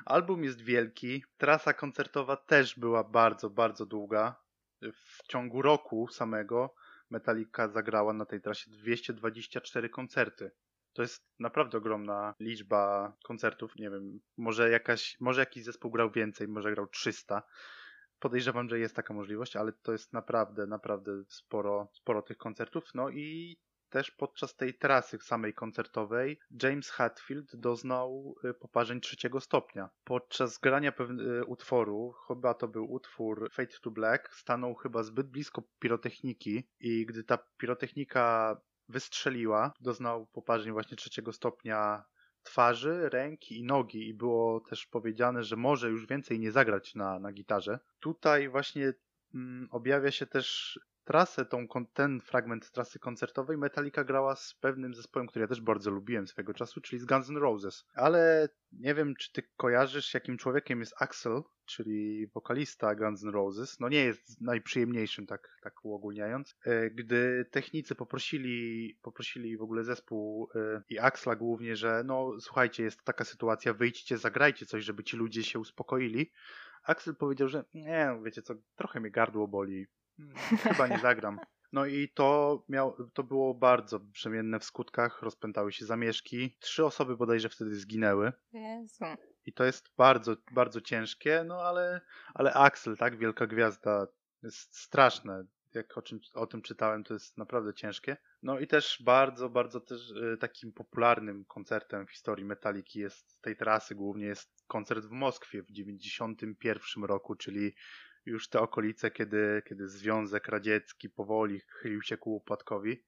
[0.06, 4.36] album jest wielki, trasa koncertowa też była bardzo, bardzo długa.
[4.82, 6.74] W ciągu roku samego
[7.10, 10.52] Metallica zagrała na tej trasie 224 koncerty.
[10.94, 13.76] To jest naprawdę ogromna liczba koncertów.
[13.76, 17.44] Nie wiem, może, jakaś, może jakiś zespół grał więcej, może grał 300.
[18.20, 22.84] Podejrzewam, że jest taka możliwość, ale to jest naprawdę, naprawdę sporo, sporo tych koncertów.
[22.96, 23.58] No i
[23.90, 29.90] też podczas tej trasy samej koncertowej James Hetfield doznał y, poparzeń trzeciego stopnia.
[30.04, 35.64] Podczas grania pewnego utworu, chyba to był utwór Fade to Black, stanął chyba zbyt blisko
[35.80, 38.56] pirotechniki i gdy ta pirotechnika
[38.90, 42.04] wystrzeliła, doznał poparzeń właśnie trzeciego stopnia
[42.44, 47.20] twarzy, ręki i nogi i było też powiedziane, że może już więcej nie zagrać na,
[47.20, 47.80] na gitarze.
[48.00, 48.94] Tutaj właśnie
[49.34, 50.80] mm, objawia się też
[51.10, 55.92] trasę, tą, ten fragment trasy koncertowej Metallica grała z pewnym zespołem, który ja też bardzo
[55.92, 57.86] lubiłem swego czasu, czyli z Guns N' Roses.
[57.94, 63.80] Ale nie wiem, czy ty kojarzysz, jakim człowiekiem jest Axel, czyli wokalista Guns N' Roses.
[63.80, 66.56] No nie jest najprzyjemniejszym, tak, tak uogólniając.
[66.66, 72.84] E, gdy technicy poprosili, poprosili w ogóle zespół e, i Axla głównie, że no słuchajcie,
[72.84, 76.32] jest taka sytuacja, wyjdźcie, zagrajcie coś, żeby ci ludzie się uspokoili.
[76.84, 79.88] Axel powiedział, że nie, wiecie co, trochę mnie gardło boli,
[80.64, 81.40] Chyba nie zagram.
[81.72, 86.58] No i to, miał, to było bardzo brzemienne w skutkach, rozpętały się zamieszki.
[86.60, 88.34] Trzy osoby bodajże wtedy zginęły.
[88.54, 89.06] Jezu.
[89.46, 92.02] I to jest bardzo, bardzo ciężkie, no ale,
[92.34, 94.08] ale Axel, tak, wielka gwiazda,
[94.44, 95.44] jest straszne.
[95.74, 98.18] Jak o, czym, o tym czytałem, to jest naprawdę ciężkie.
[98.44, 103.56] No i też bardzo, bardzo też y, takim popularnym koncertem w historii Metaliki jest tej
[103.56, 107.76] trasy głównie jest koncert w Moskwie w 91 roku, czyli
[108.30, 113.04] już te okolice, kiedy, kiedy Związek Radziecki powoli chylił się ku upadkowi.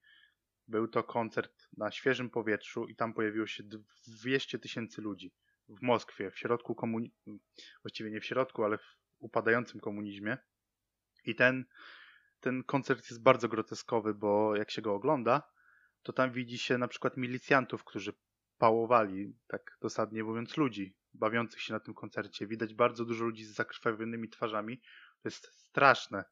[0.68, 3.62] Był to koncert na świeżym powietrzu i tam pojawiło się
[4.06, 5.32] 200 tysięcy ludzi
[5.68, 7.38] w Moskwie, w środku komunizmu,
[7.82, 10.38] właściwie nie w środku, ale w upadającym komunizmie.
[11.24, 11.64] I ten,
[12.40, 15.42] ten koncert jest bardzo groteskowy, bo jak się go ogląda,
[16.02, 18.12] to tam widzi się na przykład milicjantów, którzy
[18.58, 22.46] pałowali, tak dosadnie mówiąc, ludzi bawiących się na tym koncercie.
[22.46, 24.80] Widać bardzo dużo ludzi z zakrwawionymi twarzami.
[25.22, 26.24] To jest straszne.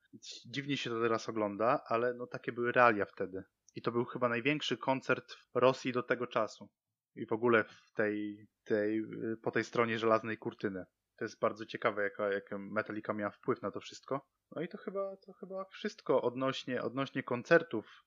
[0.47, 3.43] Dziwnie się to teraz ogląda, ale no takie były realia wtedy.
[3.75, 6.69] I to był chyba największy koncert w Rosji do tego czasu.
[7.15, 9.03] I w ogóle w tej, tej,
[9.43, 10.85] po tej stronie żelaznej kurtyny.
[11.17, 14.27] To jest bardzo ciekawe, jaka, jaka Metallica miała wpływ na to wszystko.
[14.57, 18.05] No i to chyba, to chyba wszystko odnośnie, odnośnie koncertów,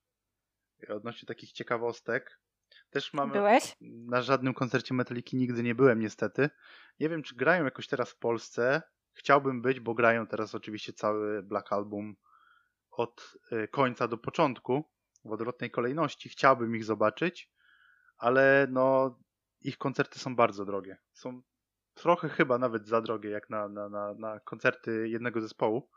[0.88, 2.40] odnośnie takich ciekawostek.
[2.90, 3.32] Też mamy.
[3.32, 3.76] Byłeś?
[3.80, 6.50] Na żadnym koncercie Metaliki nigdy nie byłem, niestety.
[7.00, 8.82] Nie wiem, czy grają jakoś teraz w Polsce.
[9.14, 12.16] Chciałbym być, bo grają teraz oczywiście cały Black Album
[12.90, 14.90] od y, końca do początku
[15.24, 16.28] w odwrotnej kolejności.
[16.28, 17.50] Chciałbym ich zobaczyć,
[18.16, 19.18] ale no
[19.60, 20.96] ich koncerty są bardzo drogie.
[21.12, 21.42] Są
[21.94, 25.90] trochę chyba nawet za drogie jak na, na, na, na koncerty jednego zespołu,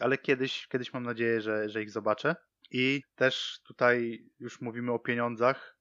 [0.00, 2.36] ale kiedyś, kiedyś mam nadzieję, że, że ich zobaczę.
[2.70, 5.78] I też tutaj już mówimy o pieniądzach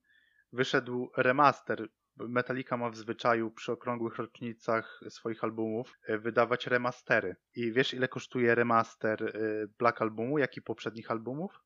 [0.53, 1.87] wyszedł remaster.
[2.17, 7.35] Metallica ma w zwyczaju przy okrągłych rocznicach swoich albumów e, wydawać remastery.
[7.55, 9.31] I wiesz, ile kosztuje remaster e,
[9.79, 11.63] Black Albumu, jak i poprzednich albumów?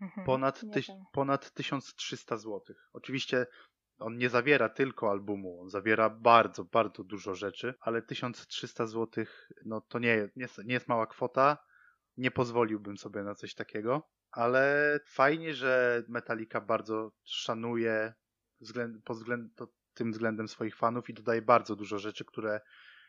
[0.00, 2.60] Mhm, ponad, tyś, ponad 1300 zł.
[2.92, 3.46] Oczywiście
[3.98, 9.24] on nie zawiera tylko albumu, on zawiera bardzo, bardzo dużo rzeczy, ale 1300 zł
[9.64, 11.58] no to nie, nie, nie jest mała kwota.
[12.16, 18.14] Nie pozwoliłbym sobie na coś takiego ale fajnie, że Metallica bardzo szanuje
[18.64, 19.60] względ, pod względ,
[19.94, 22.60] tym względem swoich fanów i dodaje bardzo dużo rzeczy, które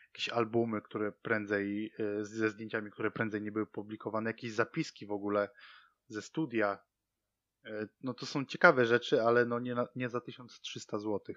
[0.07, 5.11] jakieś albumy, które prędzej, y, ze zdjęciami, które prędzej nie były publikowane, jakieś zapiski w
[5.11, 5.49] ogóle
[6.07, 6.79] ze studia.
[7.65, 11.35] Y, no to są ciekawe rzeczy, ale no nie, nie za 1300 zł.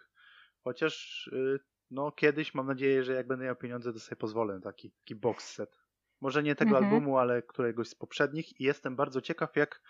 [0.64, 1.60] Chociaż y,
[1.90, 5.14] no kiedyś mam nadzieję, że jak będę miał pieniądze, to sobie pozwolę na taki, taki
[5.14, 5.78] box set.
[6.20, 6.84] Może nie tego mhm.
[6.84, 9.80] albumu, ale któregoś z poprzednich i jestem bardzo ciekaw, jak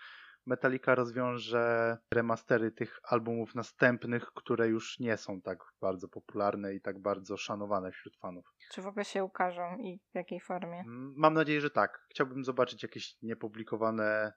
[0.45, 6.99] Metallica rozwiąże remastery tych albumów następnych, które już nie są tak bardzo popularne i tak
[6.99, 8.45] bardzo szanowane wśród fanów.
[8.71, 10.79] Czy w ogóle się ukażą i w jakiej formie?
[10.79, 12.05] Mm, mam nadzieję, że tak.
[12.09, 14.33] Chciałbym zobaczyć jakieś niepublikowane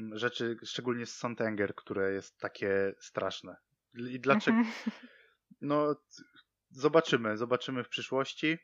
[0.00, 3.56] mm, rzeczy, szczególnie z Santanger, które jest takie straszne.
[3.94, 4.56] I dlaczego?
[4.56, 4.74] Mhm.
[5.60, 5.96] No,
[6.70, 8.58] zobaczymy, zobaczymy w przyszłości.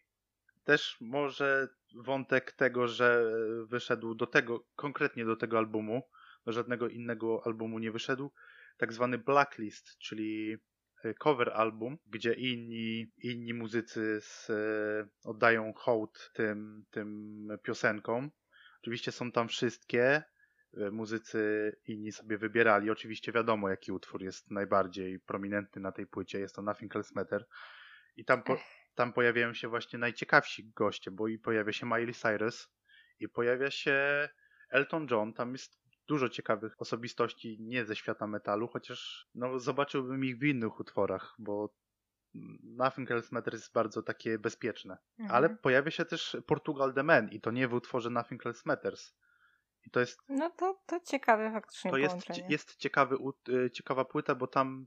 [0.64, 3.32] Też może wątek tego, że
[3.66, 6.02] wyszedł do tego, konkretnie do tego albumu,
[6.46, 8.32] żadnego innego albumu nie wyszedł,
[8.76, 10.56] tak zwany blacklist, czyli
[11.04, 18.30] e, cover album, gdzie inni, inni muzycy z, e, oddają hołd tym, tym piosenkom.
[18.80, 20.22] Oczywiście są tam wszystkie,
[20.76, 22.90] e, muzycy inni sobie wybierali.
[22.90, 26.40] Oczywiście wiadomo, jaki utwór jest najbardziej prominentny na tej płycie.
[26.40, 27.46] Jest to Nothing Else Matter.
[28.16, 28.58] I tam po,
[28.94, 32.68] tam pojawiają się właśnie najciekawsi goście, bo i pojawia się Miley Cyrus
[33.20, 34.28] i pojawia się
[34.70, 40.38] Elton John, tam jest dużo ciekawych osobistości nie ze świata metalu, chociaż no, zobaczyłbym ich
[40.38, 41.74] w innych utworach, bo
[42.62, 44.98] Nothing Else Matters jest bardzo takie bezpieczne.
[45.18, 45.36] Mhm.
[45.36, 49.14] Ale pojawia się też Portugal The Man i to nie w utworze Nothing Else Matters.
[49.86, 50.20] I to jest.
[50.28, 53.16] No to, to ciekawe faktycznie To jest, jest ciekawy,
[53.48, 54.86] y, ciekawa płyta, bo tam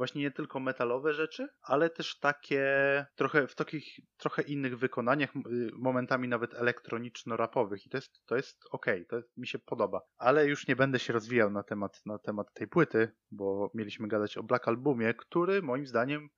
[0.00, 2.66] właśnie nie tylko metalowe rzeczy, ale też takie
[3.14, 3.84] trochę w takich
[4.16, 7.86] trochę innych wykonaniach, y, momentami nawet elektroniczno-rapowych.
[7.86, 10.00] I to jest, to jest okej, to mi się podoba.
[10.18, 14.36] Ale już nie będę się rozwijał na temat, na temat tej płyty, bo mieliśmy gadać
[14.36, 16.28] o Black Albumie, który moim zdaniem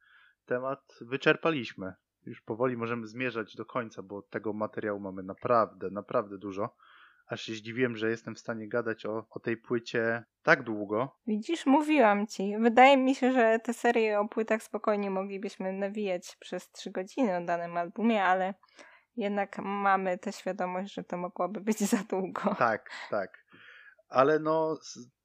[0.45, 1.93] temat wyczerpaliśmy.
[2.27, 6.77] Już powoli możemy zmierzać do końca, bo tego materiału mamy naprawdę, naprawdę dużo.
[7.27, 11.17] Aż się zdziwiłem, że jestem w stanie gadać o, o tej płycie tak długo.
[11.27, 12.55] Widzisz, mówiłam ci.
[12.61, 17.45] Wydaje mi się, że te serie o płytach spokojnie moglibyśmy nawijać przez trzy godziny o
[17.45, 18.55] danym albumie, ale
[19.17, 22.55] jednak mamy tę świadomość, że to mogłoby być za długo.
[22.59, 23.45] Tak, tak.
[24.09, 24.79] Ale no,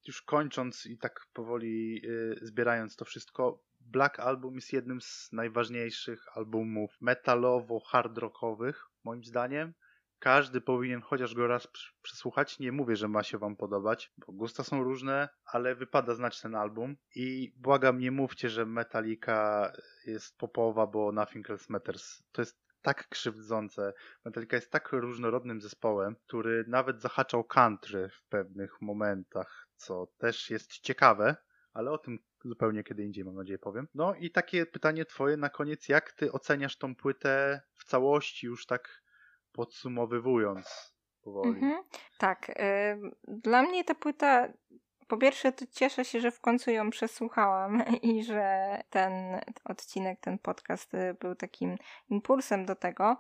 [0.08, 6.38] już kończąc i tak powoli y, zbierając to wszystko, Black Album jest jednym z najważniejszych
[6.38, 9.74] albumów metalowo-hard rockowych, moim zdaniem.
[10.20, 11.68] Każdy powinien chociaż go raz
[12.02, 12.60] przesłuchać.
[12.60, 16.56] Nie mówię, że ma się wam podobać, bo gusta są różne, ale wypada znać ten
[16.56, 16.98] album.
[17.16, 19.72] I błagam, nie mówcie, że Metallica
[20.06, 22.24] jest popowa, bo Nothing Else Matters.
[22.32, 23.94] To jest tak krzywdzące.
[24.26, 30.80] Metallica jest tak różnorodnym zespołem, który nawet zahaczał country w pewnych momentach, co też jest
[30.80, 31.36] ciekawe,
[31.74, 33.88] ale o tym zupełnie kiedy indziej, mam nadzieję, powiem.
[33.94, 38.66] No i takie pytanie twoje na koniec, jak ty oceniasz tą płytę w całości, już
[38.66, 39.02] tak
[39.58, 41.50] podsumowywując powoli?
[41.50, 41.84] Mhm.
[42.18, 42.50] Tak.
[42.50, 44.48] ym, Dla mnie ta płyta.
[45.08, 50.38] Po pierwsze, to cieszę się, że w końcu ją przesłuchałam i że ten odcinek, ten
[50.40, 51.78] podcast y, był takim
[52.10, 53.18] impulsem do tego,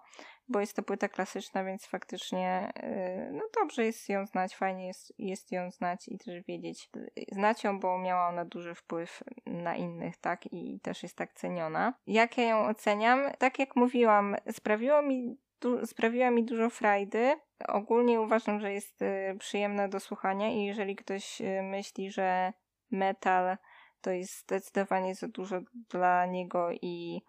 [0.49, 5.13] bo jest to płyta klasyczna, więc faktycznie y, no dobrze jest ją znać, fajnie jest,
[5.17, 6.89] jest ją znać i też wiedzieć.
[6.97, 10.53] y, Znać ją, bo miała ona duży wpływ na innych, tak?
[10.53, 11.93] I też jest tak ceniona.
[12.07, 13.31] Jak ja ją oceniam?
[13.39, 17.35] Tak jak mówiłam, sprawiło mi du- sprawiła mi dużo frajdy.
[17.67, 22.53] Ogólnie uważam, że jest y, przyjemna do słuchania i jeżeli ktoś y, myśli, że
[22.91, 23.57] metal
[24.01, 27.21] to jest zdecydowanie za dużo dla niego i,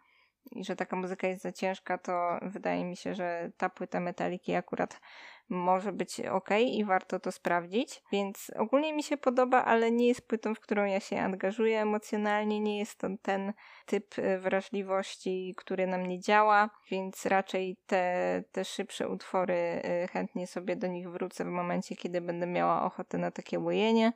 [0.50, 4.54] i że taka muzyka jest za ciężka, to wydaje mi się, że ta płyta Metaliki
[4.54, 5.00] akurat
[5.48, 8.02] może być ok i warto to sprawdzić.
[8.12, 12.60] Więc ogólnie mi się podoba, ale nie jest płytą, w którą ja się angażuję emocjonalnie.
[12.60, 13.52] Nie jest to ten
[13.86, 20.46] typ y, wrażliwości, który na mnie działa, więc raczej te, te szybsze utwory y, chętnie
[20.46, 24.12] sobie do nich wrócę w momencie, kiedy będę miała ochotę na takie łojenie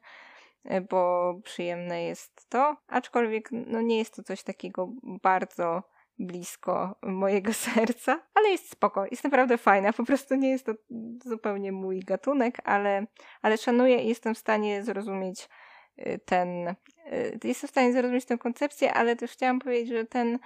[0.71, 5.83] y, bo przyjemne jest to, aczkolwiek no nie jest to coś takiego bardzo
[6.19, 10.73] blisko mojego serca, ale jest spoko, jest naprawdę fajna, po prostu nie jest to
[11.25, 13.07] zupełnie mój gatunek, ale,
[13.43, 15.49] ale szanuję i jestem w stanie zrozumieć
[15.99, 20.39] y, ten, y, jestem w stanie zrozumieć tę koncepcję, ale też chciałam powiedzieć, że ten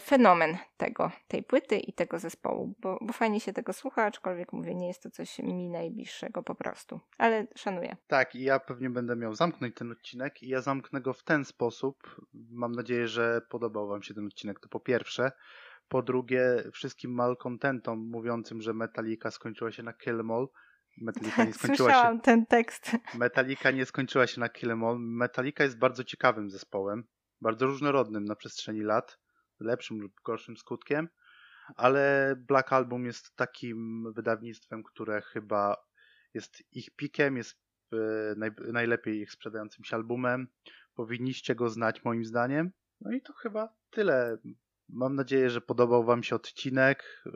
[0.00, 4.74] fenomen tego, tej płyty i tego zespołu, bo, bo fajnie się tego słucha, aczkolwiek mówię,
[4.74, 7.96] nie jest to coś mi najbliższego po prostu, ale szanuję.
[8.06, 11.44] Tak, i ja pewnie będę miał zamknąć ten odcinek i ja zamknę go w ten
[11.44, 12.20] sposób.
[12.50, 15.32] Mam nadzieję, że podobał wam się ten odcinek, to po pierwsze.
[15.88, 20.48] Po drugie, wszystkim malcontentom mówiącym, że Metallica skończyła się na Kill 'Em All.
[21.00, 21.94] Metallica nie skończyła się.
[21.94, 22.90] Słyszałam ten tekst.
[23.14, 24.96] Metallica nie skończyła się na Kill 'Em All.
[24.98, 27.04] Metallica jest bardzo ciekawym zespołem,
[27.40, 29.18] bardzo różnorodnym na przestrzeni lat,
[29.62, 31.08] lepszym lub gorszym skutkiem,
[31.76, 35.76] ale Black Album jest takim wydawnictwem, które chyba
[36.34, 37.58] jest ich pikiem, jest
[37.92, 37.96] e,
[38.36, 40.48] naj, najlepiej ich sprzedającym się albumem.
[40.94, 42.70] Powinniście go znać moim zdaniem.
[43.00, 44.38] No i to chyba tyle.
[44.88, 47.22] Mam nadzieję, że podobał Wam się odcinek.
[47.26, 47.30] Y,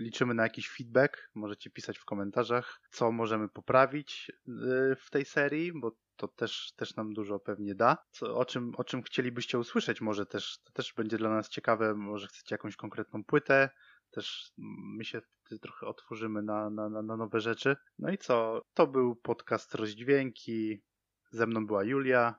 [0.00, 1.30] Liczymy na jakiś feedback.
[1.34, 6.96] Możecie pisać w komentarzach, co możemy poprawić y, w tej serii, bo to też, też
[6.96, 7.96] nam dużo pewnie da.
[8.10, 11.94] Co, o, czym, o czym chcielibyście usłyszeć, może też, to też będzie dla nas ciekawe.
[11.94, 13.70] Może chcecie jakąś konkretną płytę.
[14.10, 14.52] Też
[14.96, 15.20] my się
[15.62, 17.76] trochę otworzymy na, na, na nowe rzeczy.
[17.98, 18.62] No i co?
[18.74, 20.82] To był podcast Rozdźwięki.
[21.30, 22.34] Ze mną była Julia.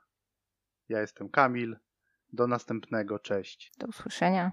[0.89, 1.77] Ja jestem Kamil.
[2.33, 3.19] Do następnego.
[3.19, 3.71] Cześć.
[3.77, 4.51] Do usłyszenia.